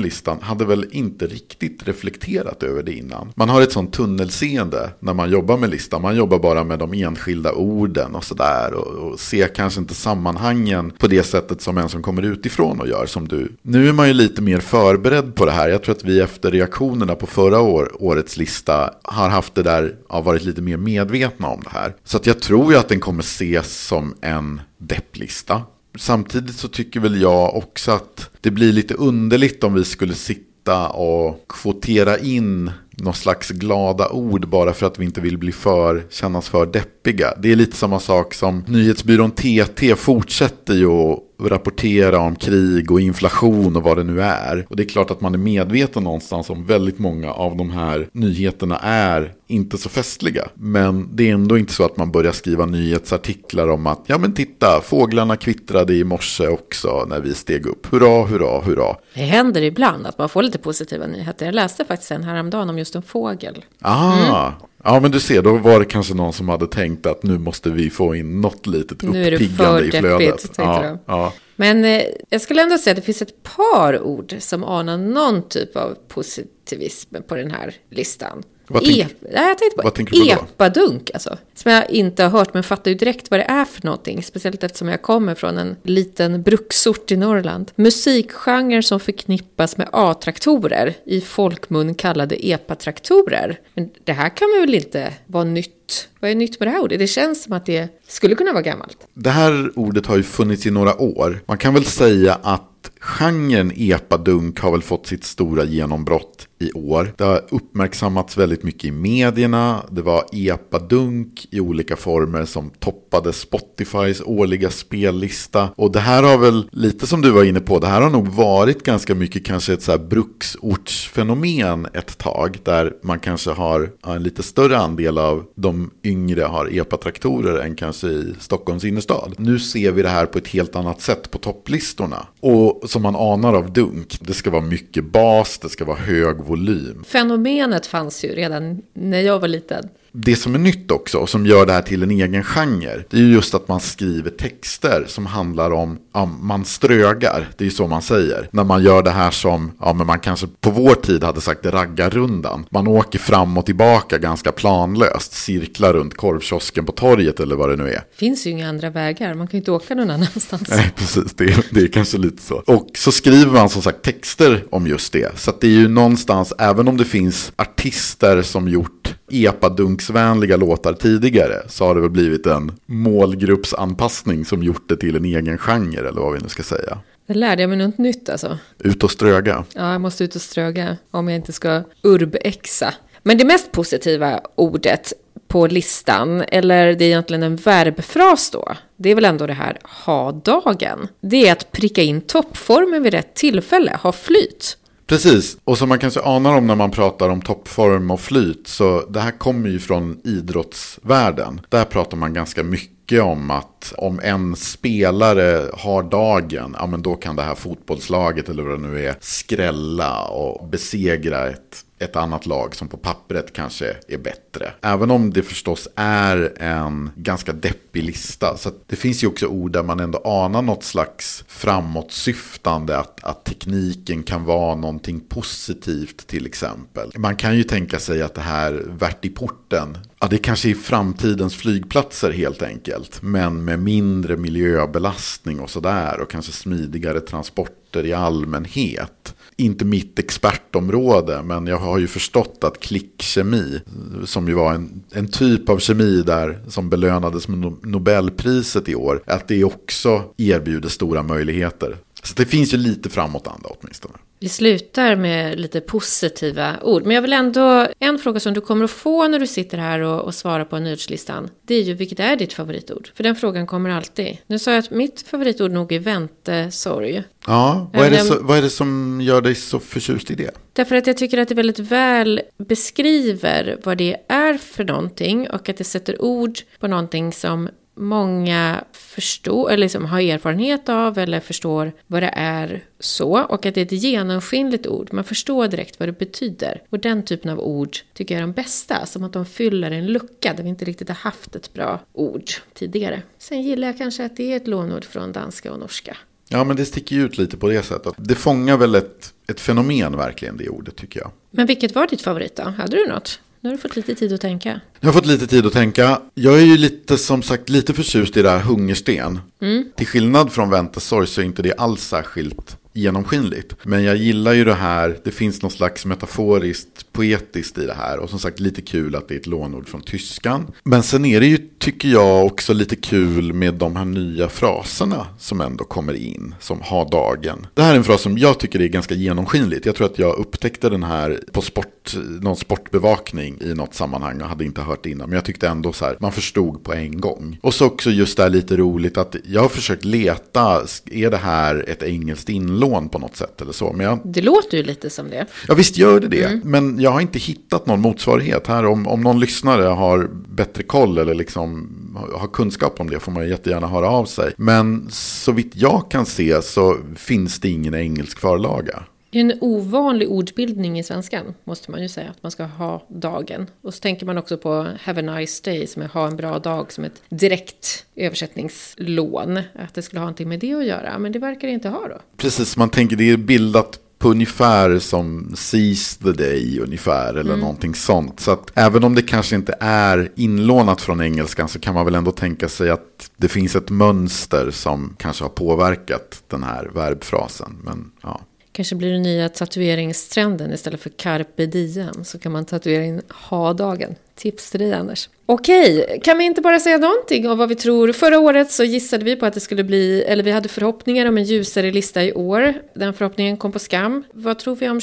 listan 0.00 0.38
hade 0.42 0.64
väl 0.64 0.86
inte 0.90 1.26
riktigt 1.26 1.88
reflekterat 1.88 2.62
över 2.62 2.82
det 2.82 2.92
innan. 2.92 3.32
Man 3.34 3.48
har 3.48 3.62
ett 3.62 3.72
sånt 3.72 3.92
tunnelseende 3.92 4.90
när 5.00 5.14
man 5.14 5.30
jobbar 5.30 5.56
med 5.56 5.70
listan. 5.70 6.02
Man 6.02 6.16
jobbar 6.16 6.38
bara 6.38 6.64
med 6.64 6.78
de 6.78 6.92
enskilda 6.92 7.52
orden 7.52 8.14
och 8.14 8.24
sådär. 8.24 8.74
Och, 8.74 8.86
och 8.86 9.20
ser 9.20 9.48
kanske 9.48 9.80
inte 9.80 9.94
sammanhangen 9.94 10.90
på 10.90 11.06
det 11.06 11.22
sättet 11.22 11.60
som 11.60 11.78
en 11.78 11.88
som 11.88 12.02
kommer 12.02 12.22
utifrån 12.22 12.80
och 12.80 12.88
gör 12.88 13.06
som 13.06 13.28
du. 13.28 13.52
Nu 13.62 13.88
är 13.88 13.92
man 13.92 14.08
ju 14.08 14.14
lite 14.14 14.42
mer 14.42 14.60
förberedd 14.60 15.34
på 15.34 15.46
det 15.46 15.52
här. 15.52 15.68
Jag 15.68 15.82
tror 15.82 15.94
att 15.94 16.04
vi 16.04 16.20
efter 16.20 16.50
reaktionerna 16.50 17.14
på 17.14 17.26
förra 17.26 17.60
år, 17.60 17.92
årets 17.98 18.36
lista 18.36 18.90
har 19.02 19.28
haft 19.28 19.54
det 19.54 19.62
där, 19.62 19.96
har 20.08 20.22
varit 20.22 20.44
lite 20.44 20.62
mer 20.62 20.75
medvetna 20.76 21.48
om 21.48 21.60
det 21.64 21.70
här. 21.70 21.94
Så 22.04 22.16
att 22.16 22.26
jag 22.26 22.40
tror 22.40 22.72
ju 22.72 22.78
att 22.78 22.88
den 22.88 23.00
kommer 23.00 23.22
ses 23.22 23.86
som 23.86 24.14
en 24.20 24.60
depplista 24.78 25.62
samtidigt 25.98 26.56
så 26.56 26.68
tycker 26.68 27.00
väl 27.00 27.20
jag 27.20 27.56
också 27.56 27.90
att 27.90 28.30
det 28.40 28.50
blir 28.50 28.72
lite 28.72 28.94
underligt 28.94 29.64
om 29.64 29.74
vi 29.74 29.84
skulle 29.84 30.14
sitta 30.14 30.88
och 30.88 31.44
kvotera 31.48 32.18
in 32.18 32.70
någon 32.90 33.14
slags 33.14 33.50
glada 33.50 34.08
ord 34.08 34.48
bara 34.48 34.72
för 34.72 34.86
att 34.86 34.98
vi 34.98 35.04
inte 35.04 35.20
vill 35.20 35.38
bli 35.38 35.52
för, 35.52 36.06
kännas 36.10 36.48
för 36.48 36.66
deppiga. 36.66 37.34
Det 37.38 37.52
är 37.52 37.56
lite 37.56 37.76
samma 37.76 38.00
sak 38.00 38.34
som 38.34 38.64
nyhetsbyrån 38.66 39.30
TT 39.30 39.96
fortsätter 39.96 40.74
ju 40.74 40.86
att 40.86 41.18
rapportera 41.40 42.18
om 42.18 42.36
krig 42.36 42.90
och 42.90 43.00
inflation 43.00 43.76
och 43.76 43.82
vad 43.82 43.96
det 43.96 44.04
nu 44.04 44.22
är. 44.22 44.66
Och 44.68 44.76
det 44.76 44.82
är 44.82 44.88
klart 44.88 45.10
att 45.10 45.20
man 45.20 45.34
är 45.34 45.38
medveten 45.38 46.04
någonstans 46.04 46.50
om 46.50 46.66
väldigt 46.66 46.98
många 46.98 47.32
av 47.32 47.56
de 47.56 47.70
här 47.70 48.08
nyheterna 48.12 48.78
är 48.82 49.32
inte 49.46 49.78
så 49.78 49.88
festliga. 49.88 50.48
Men 50.54 51.08
det 51.12 51.30
är 51.30 51.34
ändå 51.34 51.58
inte 51.58 51.72
så 51.72 51.84
att 51.84 51.96
man 51.96 52.10
börjar 52.10 52.32
skriva 52.32 52.66
nyhetsartiklar 52.66 53.68
om 53.68 53.86
att 53.86 54.02
ja 54.06 54.18
men 54.18 54.34
titta, 54.34 54.80
fåglarna 54.80 55.36
kvittrade 55.36 55.94
i 55.94 56.04
morse 56.04 56.48
också 56.48 57.04
när 57.08 57.20
vi 57.20 57.34
steg 57.34 57.66
upp. 57.66 57.86
Hurra, 57.92 58.26
hurra, 58.26 58.60
hurra. 58.60 58.96
Det 59.14 59.20
händer 59.20 59.62
ibland 59.62 60.06
att 60.06 60.18
man 60.18 60.28
får 60.28 60.42
lite 60.42 60.58
positiva 60.58 61.06
nyheter. 61.06 61.46
Jag 61.46 61.54
läste 61.54 61.84
faktiskt 61.84 62.10
en 62.10 62.24
häromdagen 62.24 62.70
om 62.70 62.78
just 62.78 62.94
en 62.94 63.02
fågel. 63.02 63.64
Ah, 63.80 64.12
mm. 64.12 64.52
Ja 64.88 65.00
men 65.00 65.10
du 65.10 65.20
ser, 65.20 65.42
då 65.42 65.56
var 65.56 65.78
det 65.78 65.84
kanske 65.84 66.14
någon 66.14 66.32
som 66.32 66.48
hade 66.48 66.66
tänkt 66.66 67.06
att 67.06 67.22
nu 67.22 67.38
måste 67.38 67.70
vi 67.70 67.90
få 67.90 68.14
in 68.14 68.40
något 68.40 68.66
litet 68.66 69.04
uppiggande 69.04 69.84
i 69.84 69.90
flödet. 69.90 70.18
Deppigt, 70.18 70.54
ja, 70.58 70.98
ja. 71.06 71.32
Men 71.56 71.84
eh, 71.84 72.02
jag 72.28 72.40
skulle 72.40 72.62
ändå 72.62 72.78
säga 72.78 72.92
att 72.92 72.96
det 72.96 73.02
finns 73.02 73.22
ett 73.22 73.42
par 73.42 74.00
ord 74.00 74.36
som 74.38 74.64
anar 74.64 74.96
någon 74.96 75.48
typ 75.48 75.76
av 75.76 75.96
positivism 76.08 77.16
på 77.28 77.34
den 77.34 77.50
här 77.50 77.74
listan. 77.90 78.42
Vad, 78.68 78.84
tänk, 78.84 78.98
e 78.98 79.06
Nej, 79.20 79.48
jag 79.48 79.58
tänkte 79.58 79.76
på 79.76 79.82
vad 79.82 79.94
tänker 79.94 80.16
du 80.16 80.34
på 80.34 80.44
epadunk, 80.44 81.10
alltså. 81.14 81.38
Som 81.54 81.72
jag 81.72 81.90
inte 81.90 82.22
har 82.22 82.30
hört, 82.30 82.54
men 82.54 82.62
fattar 82.62 82.90
ju 82.90 82.96
direkt 82.96 83.30
vad 83.30 83.40
det 83.40 83.44
är 83.44 83.64
för 83.64 83.84
någonting. 83.84 84.22
Speciellt 84.22 84.64
eftersom 84.64 84.88
jag 84.88 85.02
kommer 85.02 85.34
från 85.34 85.58
en 85.58 85.76
liten 85.82 86.42
bruksort 86.42 87.10
i 87.10 87.16
Norrland. 87.16 87.72
Musikgenre 87.74 88.82
som 88.82 89.00
förknippas 89.00 89.76
med 89.76 89.88
A-traktorer, 89.92 90.94
i 91.04 91.20
folkmun 91.20 91.94
kallade 91.94 92.36
epatraktorer. 92.36 93.60
Men 93.74 93.90
det 94.04 94.12
här 94.12 94.28
kan 94.28 94.48
väl 94.60 94.74
inte 94.74 95.12
vara 95.26 95.44
nytt? 95.44 95.75
Vad 96.20 96.30
är 96.30 96.34
nytt 96.34 96.60
med 96.60 96.66
det 96.66 96.72
här 96.72 96.80
ordet? 96.82 96.98
Det 96.98 97.06
känns 97.06 97.42
som 97.42 97.52
att 97.52 97.66
det 97.66 97.88
skulle 98.08 98.34
kunna 98.34 98.52
vara 98.52 98.62
gammalt. 98.62 98.96
Det 99.14 99.30
här 99.30 99.78
ordet 99.78 100.06
har 100.06 100.16
ju 100.16 100.22
funnits 100.22 100.66
i 100.66 100.70
några 100.70 101.00
år. 101.00 101.40
Man 101.46 101.58
kan 101.58 101.74
väl 101.74 101.84
säga 101.84 102.34
att 102.42 102.90
genren 103.00 103.72
epadunk 103.76 104.60
har 104.60 104.72
väl 104.72 104.82
fått 104.82 105.06
sitt 105.06 105.24
stora 105.24 105.64
genombrott 105.64 106.48
i 106.58 106.72
år. 106.72 107.14
Det 107.16 107.24
har 107.24 107.44
uppmärksammats 107.50 108.36
väldigt 108.36 108.62
mycket 108.62 108.84
i 108.84 108.90
medierna. 108.90 109.84
Det 109.90 110.02
var 110.02 110.24
epadunk 110.32 111.46
i 111.50 111.60
olika 111.60 111.96
former 111.96 112.44
som 112.44 112.70
toppade 113.16 113.32
Spotifys 113.32 114.22
årliga 114.24 114.70
spellista. 114.70 115.68
Och 115.76 115.92
det 115.92 116.00
här 116.00 116.22
har 116.22 116.38
väl, 116.38 116.68
lite 116.72 117.06
som 117.06 117.22
du 117.22 117.30
var 117.30 117.44
inne 117.44 117.60
på, 117.60 117.78
det 117.78 117.86
här 117.86 118.00
har 118.00 118.10
nog 118.10 118.28
varit 118.28 118.82
ganska 118.82 119.14
mycket 119.14 119.46
kanske 119.46 119.72
ett 119.72 119.82
så 119.82 119.90
här 119.90 119.98
bruksortsfenomen 119.98 121.86
ett 121.94 122.18
tag. 122.18 122.58
Där 122.62 122.92
man 123.02 123.18
kanske 123.18 123.50
har 123.50 123.90
en 124.06 124.22
lite 124.22 124.42
större 124.42 124.78
andel 124.78 125.18
av 125.18 125.44
de 125.54 125.90
yngre 126.04 126.42
har 126.42 126.78
epatraktorer 126.78 127.58
än 127.58 127.74
kanske 127.76 128.06
i 128.06 128.34
Stockholms 128.40 128.84
innerstad. 128.84 129.34
Nu 129.38 129.58
ser 129.58 129.92
vi 129.92 130.02
det 130.02 130.08
här 130.08 130.26
på 130.26 130.38
ett 130.38 130.48
helt 130.48 130.76
annat 130.76 131.00
sätt 131.00 131.30
på 131.30 131.38
topplistorna. 131.38 132.26
Och 132.40 132.82
som 132.90 133.02
man 133.02 133.16
anar 133.16 133.54
av 133.54 133.72
dunk, 133.72 134.18
det 134.20 134.34
ska 134.34 134.50
vara 134.50 134.62
mycket 134.62 135.04
bas, 135.04 135.58
det 135.58 135.68
ska 135.68 135.84
vara 135.84 135.98
hög 135.98 136.36
volym. 136.36 137.04
Fenomenet 137.06 137.86
fanns 137.86 138.24
ju 138.24 138.28
redan 138.28 138.82
när 138.94 139.20
jag 139.20 139.38
var 139.38 139.48
liten 139.48 139.88
det 140.18 140.36
som 140.36 140.54
är 140.54 140.58
nytt 140.58 140.90
också 140.90 141.18
och 141.18 141.28
som 141.28 141.46
gör 141.46 141.66
det 141.66 141.72
här 141.72 141.82
till 141.82 142.02
en 142.02 142.10
egen 142.10 142.44
genre. 142.44 143.04
Det 143.10 143.16
är 143.16 143.20
ju 143.20 143.32
just 143.32 143.54
att 143.54 143.68
man 143.68 143.80
skriver 143.80 144.30
texter 144.30 145.04
som 145.06 145.26
handlar 145.26 145.70
om, 145.70 145.98
ja, 146.14 146.24
man 146.24 146.64
strögar, 146.64 147.48
det 147.56 147.64
är 147.64 147.66
ju 147.66 147.70
så 147.70 147.86
man 147.86 148.02
säger. 148.02 148.48
När 148.52 148.64
man 148.64 148.82
gör 148.82 149.02
det 149.02 149.10
här 149.10 149.30
som, 149.30 149.72
ja 149.80 149.92
men 149.92 150.06
man 150.06 150.18
kanske 150.18 150.46
på 150.60 150.70
vår 150.70 150.94
tid 150.94 151.24
hade 151.24 151.40
sagt 151.40 151.66
raggarrundan. 151.66 152.66
Man 152.70 152.88
åker 152.88 153.18
fram 153.18 153.58
och 153.58 153.66
tillbaka 153.66 154.18
ganska 154.18 154.52
planlöst, 154.52 155.32
cirklar 155.32 155.92
runt 155.92 156.14
korvkiosken 156.14 156.84
på 156.84 156.92
torget 156.92 157.40
eller 157.40 157.56
vad 157.56 157.68
det 157.68 157.76
nu 157.76 157.90
är. 157.90 158.02
Finns 158.16 158.46
ju 158.46 158.50
inga 158.50 158.68
andra 158.68 158.90
vägar, 158.90 159.34
man 159.34 159.46
kan 159.46 159.52
ju 159.52 159.58
inte 159.58 159.70
åka 159.70 159.94
någon 159.94 160.10
annanstans. 160.10 160.68
Nej, 160.68 160.92
precis, 160.96 161.34
det 161.34 161.44
är, 161.44 161.64
det 161.70 161.80
är 161.80 161.88
kanske 161.88 162.18
lite 162.18 162.42
så. 162.42 162.54
Och 162.54 162.90
så 162.94 163.12
skriver 163.12 163.52
man 163.52 163.68
som 163.68 163.82
sagt 163.82 164.02
texter 164.02 164.64
om 164.70 164.86
just 164.86 165.12
det. 165.12 165.38
Så 165.38 165.50
att 165.50 165.60
det 165.60 165.66
är 165.66 165.70
ju 165.70 165.88
någonstans, 165.88 166.52
även 166.58 166.88
om 166.88 166.96
det 166.96 167.04
finns 167.04 167.52
artister 167.56 168.42
som 168.42 168.68
gjort 168.68 169.05
epadunksvänliga 169.30 170.56
låtar 170.56 170.92
tidigare 170.92 171.62
så 171.68 171.84
har 171.84 171.94
det 171.94 172.00
väl 172.00 172.10
blivit 172.10 172.46
en 172.46 172.72
målgruppsanpassning 172.86 174.44
som 174.44 174.62
gjort 174.62 174.88
det 174.88 174.96
till 174.96 175.16
en 175.16 175.24
egen 175.24 175.58
genre 175.58 176.08
eller 176.08 176.20
vad 176.20 176.32
vi 176.32 176.38
nu 176.38 176.48
ska 176.48 176.62
säga. 176.62 176.98
Det 177.26 177.34
lärde 177.34 177.62
jag 177.62 177.68
mig 177.68 177.78
något 177.78 177.98
nytt 177.98 178.28
alltså. 178.28 178.58
Ut 178.78 179.04
och 179.04 179.10
ströga. 179.10 179.64
Ja, 179.74 179.92
jag 179.92 180.00
måste 180.00 180.24
ut 180.24 180.34
och 180.34 180.42
ströga 180.42 180.96
om 181.10 181.28
jag 181.28 181.36
inte 181.36 181.52
ska 181.52 181.82
urbexa. 182.02 182.94
Men 183.22 183.38
det 183.38 183.44
mest 183.44 183.72
positiva 183.72 184.40
ordet 184.54 185.12
på 185.48 185.66
listan, 185.66 186.44
eller 186.48 186.94
det 186.94 187.04
är 187.04 187.08
egentligen 187.08 187.42
en 187.42 187.56
verbfras 187.56 188.50
då, 188.50 188.72
det 188.96 189.10
är 189.10 189.14
väl 189.14 189.24
ändå 189.24 189.46
det 189.46 189.52
här 189.52 189.78
ha 189.82 190.32
dagen. 190.32 191.08
Det 191.20 191.48
är 191.48 191.52
att 191.52 191.72
pricka 191.72 192.02
in 192.02 192.20
toppformen 192.20 193.02
vid 193.02 193.12
rätt 193.12 193.34
tillfälle, 193.34 193.98
ha 194.02 194.12
flyt. 194.12 194.78
Precis, 195.06 195.58
och 195.64 195.78
som 195.78 195.88
man 195.88 195.98
kanske 195.98 196.20
anar 196.20 196.56
om 196.56 196.66
när 196.66 196.74
man 196.74 196.90
pratar 196.90 197.28
om 197.28 197.42
toppform 197.42 198.10
och 198.10 198.20
flyt. 198.20 198.66
Så 198.68 199.06
det 199.08 199.20
här 199.20 199.30
kommer 199.30 199.68
ju 199.68 199.78
från 199.78 200.20
idrottsvärlden. 200.24 201.60
Där 201.68 201.84
pratar 201.84 202.16
man 202.16 202.34
ganska 202.34 202.62
mycket 202.62 203.22
om 203.22 203.50
att 203.50 203.94
om 203.96 204.20
en 204.22 204.56
spelare 204.56 205.70
har 205.74 206.02
dagen, 206.02 206.76
ja 206.78 206.86
men 206.86 207.02
då 207.02 207.14
kan 207.14 207.36
det 207.36 207.42
här 207.42 207.54
fotbollslaget 207.54 208.48
eller 208.48 208.62
vad 208.62 208.80
det 208.80 208.88
nu 208.88 209.06
är 209.06 209.16
skrälla 209.20 210.24
och 210.24 210.68
besegra 210.68 211.48
ett 211.48 211.85
ett 211.98 212.16
annat 212.16 212.46
lag 212.46 212.74
som 212.74 212.88
på 212.88 212.96
pappret 212.96 213.52
kanske 213.52 213.96
är 214.08 214.18
bättre. 214.18 214.72
Även 214.82 215.10
om 215.10 215.32
det 215.32 215.42
förstås 215.42 215.88
är 215.96 216.62
en 216.62 217.10
ganska 217.16 217.52
deppig 217.52 218.04
lista. 218.04 218.56
Så 218.56 218.70
det 218.86 218.96
finns 218.96 219.24
ju 219.24 219.28
också 219.28 219.46
ord 219.46 219.72
där 219.72 219.82
man 219.82 220.00
ändå 220.00 220.18
anar 220.18 220.62
något 220.62 220.84
slags 220.84 221.44
framåtsyftande. 221.48 222.98
Att, 222.98 223.24
att 223.24 223.44
tekniken 223.44 224.22
kan 224.22 224.44
vara 224.44 224.74
någonting 224.74 225.20
positivt 225.20 226.26
till 226.26 226.46
exempel. 226.46 227.12
Man 227.16 227.36
kan 227.36 227.56
ju 227.56 227.62
tänka 227.62 227.98
sig 227.98 228.22
att 228.22 228.34
det 228.34 228.40
här 228.40 228.82
Vertiporten. 228.86 229.98
Ja, 230.20 230.26
det 230.30 230.38
kanske 230.38 230.70
är 230.70 230.74
framtidens 230.74 231.56
flygplatser 231.56 232.30
helt 232.30 232.62
enkelt. 232.62 233.22
Men 233.22 233.64
med 233.64 233.78
mindre 233.78 234.36
miljöbelastning 234.36 235.60
och 235.60 235.70
sådär. 235.70 236.20
Och 236.20 236.30
kanske 236.30 236.52
smidigare 236.52 237.20
transporter 237.20 238.06
i 238.06 238.12
allmänhet 238.12 239.34
inte 239.56 239.84
mitt 239.84 240.18
expertområde, 240.18 241.42
men 241.42 241.66
jag 241.66 241.78
har 241.78 241.98
ju 241.98 242.06
förstått 242.06 242.64
att 242.64 242.80
klickkemi, 242.80 243.80
som 244.24 244.48
ju 244.48 244.54
var 244.54 244.74
en, 244.74 245.02
en 245.12 245.28
typ 245.28 245.68
av 245.68 245.78
kemi 245.78 246.22
där 246.22 246.60
som 246.68 246.90
belönades 246.90 247.48
med 247.48 247.72
Nobelpriset 247.82 248.88
i 248.88 248.94
år, 248.94 249.22
att 249.26 249.48
det 249.48 249.64
också 249.64 250.22
erbjuder 250.36 250.88
stora 250.88 251.22
möjligheter. 251.22 251.96
Så 252.26 252.34
det 252.36 252.46
finns 252.46 252.74
ju 252.74 252.76
lite 252.76 253.10
framåtanda 253.10 253.68
åtminstone. 253.68 254.14
Vi 254.40 254.48
slutar 254.48 255.16
med 255.16 255.60
lite 255.60 255.80
positiva 255.80 256.76
ord. 256.82 257.02
Men 257.06 257.14
jag 257.14 257.22
vill 257.22 257.32
ändå, 257.32 257.88
en 257.98 258.18
fråga 258.18 258.40
som 258.40 258.54
du 258.54 258.60
kommer 258.60 258.84
att 258.84 258.90
få 258.90 259.28
när 259.28 259.38
du 259.38 259.46
sitter 259.46 259.78
här 259.78 260.00
och, 260.00 260.20
och 260.20 260.34
svarar 260.34 260.64
på 260.64 260.78
nyhetslistan. 260.78 261.48
Det 261.62 261.74
är 261.74 261.82
ju 261.82 261.94
vilket 261.94 262.20
är 262.20 262.36
ditt 262.36 262.52
favoritord? 262.52 263.10
För 263.14 263.24
den 263.24 263.36
frågan 263.36 263.66
kommer 263.66 263.90
alltid. 263.90 264.38
Nu 264.46 264.58
sa 264.58 264.70
jag 264.70 264.78
att 264.78 264.90
mitt 264.90 265.22
favoritord 265.22 265.70
nog 265.70 265.92
är 265.92 265.98
väntesorg. 265.98 267.22
Ja, 267.46 267.90
vad 267.92 268.06
är, 268.06 268.10
det 268.10 268.18
så, 268.18 268.42
vad 268.42 268.58
är 268.58 268.62
det 268.62 268.70
som 268.70 269.20
gör 269.22 269.40
dig 269.40 269.54
så 269.54 269.80
förtjust 269.80 270.30
i 270.30 270.34
det? 270.34 270.50
Därför 270.72 270.96
att 270.96 271.06
jag 271.06 271.16
tycker 271.16 271.38
att 271.38 271.48
det 271.48 271.54
väldigt 271.54 271.78
väl 271.78 272.40
beskriver 272.58 273.78
vad 273.84 273.98
det 273.98 274.16
är 274.28 274.54
för 274.58 274.84
någonting 274.84 275.50
och 275.50 275.68
att 275.68 275.76
det 275.76 275.84
sätter 275.84 276.22
ord 276.22 276.58
på 276.80 276.88
någonting 276.88 277.32
som 277.32 277.68
många 277.96 278.84
förstår, 278.92 279.70
eller 279.70 279.80
liksom 279.80 280.04
har 280.04 280.20
erfarenhet 280.20 280.88
av 280.88 281.18
eller 281.18 281.40
förstår 281.40 281.92
vad 282.06 282.22
det 282.22 282.32
är 282.34 282.84
så. 283.00 283.42
Och 283.42 283.66
att 283.66 283.74
det 283.74 283.80
är 283.80 283.84
ett 283.84 283.92
genomskinligt 283.92 284.86
ord. 284.86 285.08
Man 285.12 285.24
förstår 285.24 285.68
direkt 285.68 285.98
vad 285.98 286.08
det 286.08 286.18
betyder. 286.18 286.82
Och 286.90 286.98
den 286.98 287.22
typen 287.22 287.50
av 287.50 287.60
ord 287.60 287.96
tycker 288.14 288.34
jag 288.34 288.42
är 288.42 288.46
de 288.46 288.52
bästa. 288.52 289.06
Som 289.06 289.24
att 289.24 289.32
de 289.32 289.46
fyller 289.46 289.90
en 289.90 290.06
lucka 290.06 290.54
där 290.56 290.62
vi 290.62 290.68
inte 290.68 290.84
riktigt 290.84 291.08
har 291.08 291.16
haft 291.16 291.56
ett 291.56 291.72
bra 291.72 292.00
ord 292.12 292.50
tidigare. 292.74 293.22
Sen 293.38 293.62
gillar 293.62 293.88
jag 293.88 293.98
kanske 293.98 294.24
att 294.24 294.36
det 294.36 294.52
är 294.52 294.56
ett 294.56 294.66
lånord 294.66 295.04
från 295.04 295.32
danska 295.32 295.72
och 295.72 295.78
norska. 295.78 296.16
Ja, 296.48 296.64
men 296.64 296.76
det 296.76 296.84
sticker 296.84 297.16
ju 297.16 297.24
ut 297.24 297.38
lite 297.38 297.56
på 297.56 297.68
det 297.68 297.82
sättet. 297.82 298.14
Det 298.16 298.34
fångar 298.34 298.76
väl 298.76 298.94
ett, 298.94 299.34
ett 299.46 299.60
fenomen 299.60 300.16
verkligen, 300.16 300.56
det 300.56 300.68
ordet 300.68 300.96
tycker 300.96 301.20
jag. 301.20 301.30
Men 301.50 301.66
vilket 301.66 301.94
var 301.94 302.06
ditt 302.06 302.22
favorit 302.22 302.56
då? 302.56 302.62
Hade 302.62 302.96
du 302.96 303.06
något? 303.06 303.40
Nu 303.66 303.70
har 303.70 303.76
du 303.76 303.82
fått 303.82 303.96
lite 303.96 304.14
tid 304.14 304.32
att 304.32 304.40
tänka. 304.40 304.80
Jag 305.00 305.08
har 305.08 305.12
fått 305.12 305.26
lite 305.26 305.46
tid 305.46 305.66
att 305.66 305.72
tänka. 305.72 306.20
Jag 306.34 306.60
är 306.60 306.64
ju 306.64 306.76
lite 306.76 307.18
som 307.18 307.42
sagt 307.42 307.68
lite 307.68 307.94
förtjust 307.94 308.36
i 308.36 308.42
det 308.42 308.50
här 308.50 308.58
hungersten. 308.58 309.40
Mm. 309.62 309.84
Till 309.96 310.06
skillnad 310.06 310.52
från 310.52 310.70
väntesorg 310.70 311.26
så 311.26 311.40
är 311.40 311.44
inte 311.44 311.62
det 311.62 311.74
alls 311.74 312.02
särskilt 312.02 312.76
genomskinligt. 312.96 313.76
Men 313.82 314.04
jag 314.04 314.16
gillar 314.16 314.52
ju 314.52 314.64
det 314.64 314.74
här, 314.74 315.18
det 315.24 315.30
finns 315.30 315.62
någon 315.62 315.70
slags 315.70 316.06
metaforiskt 316.06 317.12
poetiskt 317.12 317.78
i 317.78 317.86
det 317.86 317.94
här. 317.94 318.18
Och 318.18 318.30
som 318.30 318.38
sagt 318.38 318.60
lite 318.60 318.82
kul 318.82 319.14
att 319.14 319.28
det 319.28 319.34
är 319.34 319.38
ett 319.38 319.46
lånord 319.46 319.88
från 319.88 320.00
tyskan. 320.00 320.66
Men 320.82 321.02
sen 321.02 321.24
är 321.24 321.40
det 321.40 321.46
ju, 321.46 321.58
tycker 321.78 322.08
jag, 322.08 322.46
också 322.46 322.72
lite 322.72 322.96
kul 322.96 323.52
med 323.52 323.74
de 323.74 323.96
här 323.96 324.04
nya 324.04 324.48
fraserna 324.48 325.26
som 325.38 325.60
ändå 325.60 325.84
kommer 325.84 326.14
in. 326.14 326.54
Som 326.60 326.80
ha 326.80 327.04
dagen. 327.08 327.66
Det 327.74 327.82
här 327.82 327.92
är 327.92 327.96
en 327.96 328.04
fras 328.04 328.22
som 328.22 328.38
jag 328.38 328.60
tycker 328.60 328.80
är 328.80 328.88
ganska 328.88 329.14
genomskinligt. 329.14 329.86
Jag 329.86 329.94
tror 329.94 330.06
att 330.06 330.18
jag 330.18 330.38
upptäckte 330.38 330.88
den 330.88 331.02
här 331.02 331.40
på 331.52 331.62
sport, 331.62 332.16
någon 332.40 332.56
sportbevakning 332.56 333.58
i 333.60 333.74
något 333.74 333.94
sammanhang 333.94 334.40
och 334.40 334.48
hade 334.48 334.64
inte 334.64 334.80
hört 334.80 335.02
det 335.02 335.10
innan. 335.10 335.28
Men 335.28 335.36
jag 335.36 335.44
tyckte 335.44 335.68
ändå 335.68 335.92
så 335.92 336.04
här, 336.04 336.16
man 336.20 336.32
förstod 336.32 336.84
på 336.84 336.94
en 336.94 337.20
gång. 337.20 337.58
Och 337.62 337.74
så 337.74 337.86
också 337.86 338.10
just 338.10 338.36
det 338.36 338.42
här 338.42 338.50
lite 338.50 338.76
roligt 338.76 339.16
att 339.16 339.36
jag 339.44 339.62
har 339.62 339.68
försökt 339.68 340.04
leta, 340.04 340.82
är 341.10 341.30
det 341.30 341.36
här 341.36 341.84
ett 341.88 342.02
engelskt 342.02 342.48
inlån 342.48 342.85
på 343.08 343.18
något 343.18 343.36
sätt 343.36 343.60
eller 343.60 343.72
så? 343.72 343.92
Men 343.92 344.06
jag... 344.06 344.20
Det 344.24 344.42
låter 344.42 344.76
ju 344.76 344.82
lite 344.82 345.10
som 345.10 345.30
det. 345.30 345.46
Ja 345.68 345.74
visst 345.74 345.96
gör 345.96 346.20
det 346.20 346.28
det. 346.28 346.44
Mm. 346.44 346.60
Men 346.64 347.00
jag 347.00 347.10
har 347.10 347.20
inte 347.20 347.38
hittat 347.38 347.86
någon 347.86 348.00
motsvarighet 348.00 348.66
här. 348.66 348.86
Om, 348.86 349.06
om 349.06 349.20
någon 349.20 349.40
lyssnare 349.40 349.82
har 349.82 350.30
bättre 350.48 350.82
koll 350.82 351.18
eller 351.18 351.34
liksom 351.34 351.88
har 352.34 352.48
kunskap 352.48 353.00
om 353.00 353.10
det 353.10 353.20
får 353.20 353.32
man 353.32 353.48
jättegärna 353.48 353.86
höra 353.86 354.08
av 354.08 354.24
sig. 354.24 354.52
Men 354.56 355.06
så 355.10 355.52
vitt 355.52 355.72
jag 355.74 356.10
kan 356.10 356.26
se 356.26 356.62
så 356.62 356.96
finns 357.16 357.60
det 357.60 357.68
ingen 357.68 357.94
engelsk 357.94 358.38
förlaga. 358.38 359.02
Det 359.36 359.40
är 359.40 359.44
en 359.44 359.58
ovanlig 359.60 360.30
ordbildning 360.30 360.98
i 360.98 361.02
svenskan, 361.02 361.54
måste 361.64 361.90
man 361.90 362.02
ju 362.02 362.08
säga, 362.08 362.30
att 362.30 362.42
man 362.42 362.52
ska 362.52 362.64
ha 362.64 363.06
dagen. 363.08 363.66
Och 363.82 363.94
så 363.94 364.00
tänker 364.00 364.26
man 364.26 364.38
också 364.38 364.58
på 364.58 364.86
have 365.00 365.28
a 365.28 365.36
nice 365.36 365.62
day, 365.64 365.86
som 365.86 366.02
är 366.02 366.06
ha 366.06 366.26
en 366.26 366.36
bra 366.36 366.58
dag, 366.58 366.92
som 366.92 367.04
ett 367.04 367.22
direkt 367.28 368.06
översättningslån. 368.14 369.56
Att 369.56 369.94
det 369.94 370.02
skulle 370.02 370.20
ha 370.20 370.24
någonting 370.24 370.48
med 370.48 370.60
det 370.60 370.74
att 370.74 370.86
göra, 370.86 371.18
men 371.18 371.32
det 371.32 371.38
verkar 371.38 371.68
det 371.68 371.74
inte 371.74 371.88
ha 371.88 372.08
då. 372.08 372.18
Precis, 372.36 372.76
man 372.76 372.90
tänker 372.90 373.16
det 373.16 373.30
är 373.30 373.36
bildat 373.36 373.98
på 374.18 374.28
ungefär 374.28 374.98
som 374.98 375.52
Seize 375.56 376.22
the 376.22 376.32
Day 376.32 376.80
ungefär 376.80 377.30
eller 377.30 377.52
mm. 377.52 377.60
någonting 377.60 377.94
sånt. 377.94 378.40
Så 378.40 378.50
att 378.50 378.70
även 378.74 379.04
om 379.04 379.14
det 379.14 379.22
kanske 379.22 379.56
inte 379.56 379.74
är 379.80 380.32
inlånat 380.36 381.00
från 381.00 381.20
engelskan 381.20 381.68
så 381.68 381.78
kan 381.78 381.94
man 381.94 382.04
väl 382.04 382.14
ändå 382.14 382.30
tänka 382.30 382.68
sig 382.68 382.90
att 382.90 383.30
det 383.36 383.48
finns 383.48 383.76
ett 383.76 383.90
mönster 383.90 384.70
som 384.70 385.16
kanske 385.18 385.44
har 385.44 385.48
påverkat 385.48 386.42
den 386.48 386.62
här 386.62 386.90
verbfrasen. 386.94 387.78
Men 387.84 388.10
ja. 388.22 388.40
Kanske 388.76 388.94
blir 388.94 389.12
det 389.12 389.18
nya 389.18 389.48
tatueringstrenden 389.48 390.72
istället 390.72 391.00
för 391.00 391.10
carpe 391.10 391.66
diem 391.66 392.24
så 392.24 392.38
kan 392.38 392.52
man 392.52 392.64
tatuera 392.64 393.04
in 393.04 393.22
ha-dagen. 393.28 394.14
Tips 394.36 394.70
till 394.70 394.80
dig 394.80 394.92
Anders. 394.92 395.28
Okej, 395.48 396.20
kan 396.24 396.38
vi 396.38 396.44
inte 396.44 396.60
bara 396.60 396.80
säga 396.80 396.98
någonting 396.98 397.48
om 397.48 397.58
vad 397.58 397.68
vi 397.68 397.74
tror? 397.74 398.12
Förra 398.12 398.38
året 398.38 398.70
så 398.70 398.84
gissade 398.84 399.24
vi 399.24 399.36
på 399.36 399.46
att 399.46 399.54
det 399.54 399.60
skulle 399.60 399.84
bli, 399.84 400.22
eller 400.22 400.42
vi 400.42 400.50
hade 400.50 400.68
förhoppningar 400.68 401.26
om 401.26 401.38
en 401.38 401.44
ljusare 401.44 401.92
lista 401.92 402.24
i 402.24 402.32
år. 402.32 402.74
Den 402.94 403.14
förhoppningen 403.14 403.56
kom 403.56 403.72
på 403.72 403.78
skam. 403.78 404.24
Vad 404.32 404.58
tror 404.58 404.76
vi 404.76 404.88
om 404.88 405.00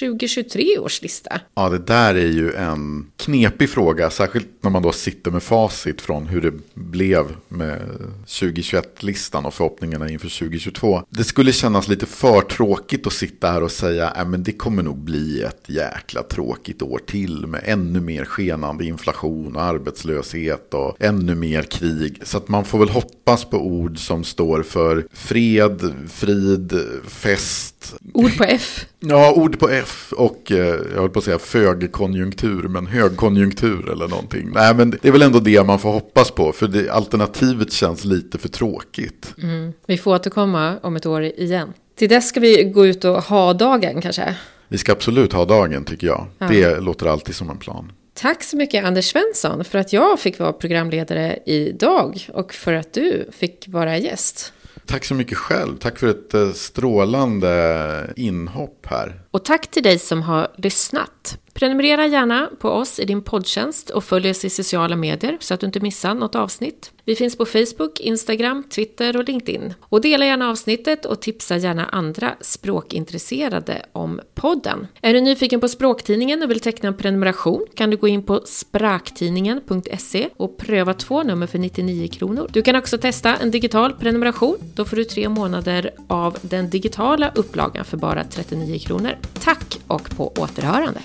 2023 0.00 0.78
års 0.78 1.02
lista? 1.02 1.40
Ja, 1.54 1.68
det 1.68 1.78
där 1.78 2.14
är 2.14 2.28
ju 2.28 2.52
en 2.52 3.06
knepig 3.16 3.70
fråga, 3.70 4.10
särskilt 4.10 4.48
när 4.60 4.70
man 4.70 4.82
då 4.82 4.92
sitter 4.92 5.30
med 5.30 5.42
facit 5.42 6.00
från 6.00 6.26
hur 6.26 6.40
det 6.40 6.52
blev 6.74 7.24
med 7.48 7.80
2021-listan 8.26 9.46
och 9.46 9.54
förhoppningarna 9.54 10.08
inför 10.08 10.38
2022. 10.38 11.02
Det 11.08 11.24
skulle 11.24 11.52
kännas 11.52 11.88
lite 11.88 12.06
för 12.06 12.40
tråkigt 12.40 13.06
att 13.06 13.12
sitta 13.12 13.50
här 13.50 13.62
och 13.62 13.72
säga 13.72 14.12
äh, 14.18 14.28
men 14.28 14.42
det 14.42 14.52
kommer 14.52 14.82
nog 14.82 14.98
bli 14.98 15.42
ett 15.42 15.64
jäkla 15.66 16.22
tråkigt 16.22 16.82
år 16.82 17.00
till 17.06 17.46
med 17.46 17.60
ännu 17.64 18.00
mer 18.00 18.24
skenande 18.72 18.84
inflation 18.84 19.56
arbetslöshet 19.56 20.74
och 20.74 20.96
ännu 21.00 21.34
mer 21.34 21.62
krig. 21.62 22.20
Så 22.22 22.36
att 22.36 22.48
man 22.48 22.64
får 22.64 22.78
väl 22.78 22.88
hoppas 22.88 23.44
på 23.44 23.56
ord 23.56 23.98
som 23.98 24.24
står 24.24 24.62
för 24.62 25.06
fred, 25.12 25.94
frid, 26.08 26.72
fest. 27.08 27.94
Ord 28.14 28.36
på 28.38 28.44
F. 28.44 28.86
Ja, 29.00 29.32
ord 29.32 29.58
på 29.58 29.68
F 29.68 30.12
och 30.16 30.52
eh, 30.52 30.76
jag 30.94 31.00
höll 31.00 31.10
på 31.10 31.18
att 31.18 31.24
säga 31.24 31.38
fögkonjunktur, 31.38 32.68
men 32.68 32.86
högkonjunktur 32.86 33.90
eller 33.90 34.08
någonting. 34.08 34.50
Nej, 34.54 34.74
men 34.74 34.90
det 34.90 35.08
är 35.08 35.12
väl 35.12 35.22
ändå 35.22 35.40
det 35.40 35.66
man 35.66 35.78
får 35.78 35.92
hoppas 35.92 36.30
på, 36.30 36.52
för 36.52 36.68
det, 36.68 36.90
alternativet 36.90 37.72
känns 37.72 38.04
lite 38.04 38.38
för 38.38 38.48
tråkigt. 38.48 39.34
Mm. 39.42 39.72
Vi 39.86 39.98
får 39.98 40.14
återkomma 40.14 40.78
om 40.82 40.96
ett 40.96 41.06
år 41.06 41.22
igen. 41.22 41.72
Till 41.98 42.08
dess 42.08 42.28
ska 42.28 42.40
vi 42.40 42.64
gå 42.64 42.86
ut 42.86 43.04
och 43.04 43.22
ha 43.22 43.52
dagen 43.52 44.02
kanske? 44.02 44.36
Vi 44.68 44.78
ska 44.78 44.92
absolut 44.92 45.32
ha 45.32 45.44
dagen 45.44 45.84
tycker 45.84 46.06
jag. 46.06 46.26
Ja. 46.38 46.48
Det 46.48 46.80
låter 46.80 47.06
alltid 47.06 47.34
som 47.34 47.50
en 47.50 47.58
plan. 47.58 47.92
Tack 48.22 48.42
så 48.42 48.56
mycket 48.56 48.84
Anders 48.84 49.10
Svensson 49.10 49.64
för 49.64 49.78
att 49.78 49.92
jag 49.92 50.20
fick 50.20 50.38
vara 50.38 50.52
programledare 50.52 51.38
idag 51.46 52.28
och 52.32 52.54
för 52.54 52.72
att 52.72 52.92
du 52.92 53.28
fick 53.32 53.68
vara 53.68 53.98
gäst. 53.98 54.52
Tack 54.86 55.04
så 55.04 55.14
mycket 55.14 55.38
själv. 55.38 55.76
Tack 55.76 55.98
för 55.98 56.06
ett 56.06 56.34
eh, 56.34 56.52
strålande 56.52 58.12
inhopp 58.16 58.86
här. 58.86 59.20
Och 59.30 59.44
tack 59.44 59.70
till 59.70 59.82
dig 59.82 59.98
som 59.98 60.22
har 60.22 60.48
lyssnat. 60.56 61.38
Prenumerera 61.54 62.06
gärna 62.06 62.50
på 62.58 62.68
oss 62.68 62.98
i 62.98 63.04
din 63.04 63.22
poddtjänst 63.22 63.90
och 63.90 64.04
följ 64.04 64.30
oss 64.30 64.44
i 64.44 64.50
sociala 64.50 64.96
medier 64.96 65.36
så 65.40 65.54
att 65.54 65.60
du 65.60 65.66
inte 65.66 65.80
missar 65.80 66.14
något 66.14 66.34
avsnitt. 66.34 66.90
Vi 67.04 67.16
finns 67.16 67.36
på 67.36 67.46
Facebook, 67.46 68.00
Instagram, 68.00 68.64
Twitter 68.64 69.16
och 69.16 69.24
LinkedIn. 69.24 69.74
Och 69.80 70.00
dela 70.00 70.26
gärna 70.26 70.50
avsnittet 70.50 71.04
och 71.04 71.22
tipsa 71.22 71.56
gärna 71.56 71.86
andra 71.86 72.34
språkintresserade 72.40 73.86
om 73.92 74.20
podden. 74.34 74.86
Är 75.00 75.14
du 75.14 75.20
nyfiken 75.20 75.60
på 75.60 75.68
Språktidningen 75.68 76.42
och 76.42 76.50
vill 76.50 76.60
teckna 76.60 76.88
en 76.88 76.96
prenumeration 76.96 77.66
kan 77.74 77.90
du 77.90 77.96
gå 77.96 78.08
in 78.08 78.22
på 78.22 78.40
spraktidningen.se 78.44 80.28
och 80.36 80.58
pröva 80.58 80.94
två 80.94 81.22
nummer 81.22 81.46
för 81.46 81.58
99 81.58 82.08
kronor. 82.08 82.48
Du 82.52 82.62
kan 82.62 82.76
också 82.76 82.98
testa 82.98 83.36
en 83.36 83.50
digital 83.50 83.92
prenumeration. 83.92 84.56
Då 84.74 84.84
får 84.84 84.96
du 84.96 85.04
tre 85.04 85.28
månader 85.28 85.90
av 86.06 86.36
den 86.42 86.70
digitala 86.70 87.32
upplagan 87.34 87.84
för 87.84 87.96
bara 87.96 88.24
39 88.24 88.78
kronor. 88.78 89.16
Tack 89.40 89.80
och 89.86 90.16
på 90.16 90.32
återhörande! 90.36 91.00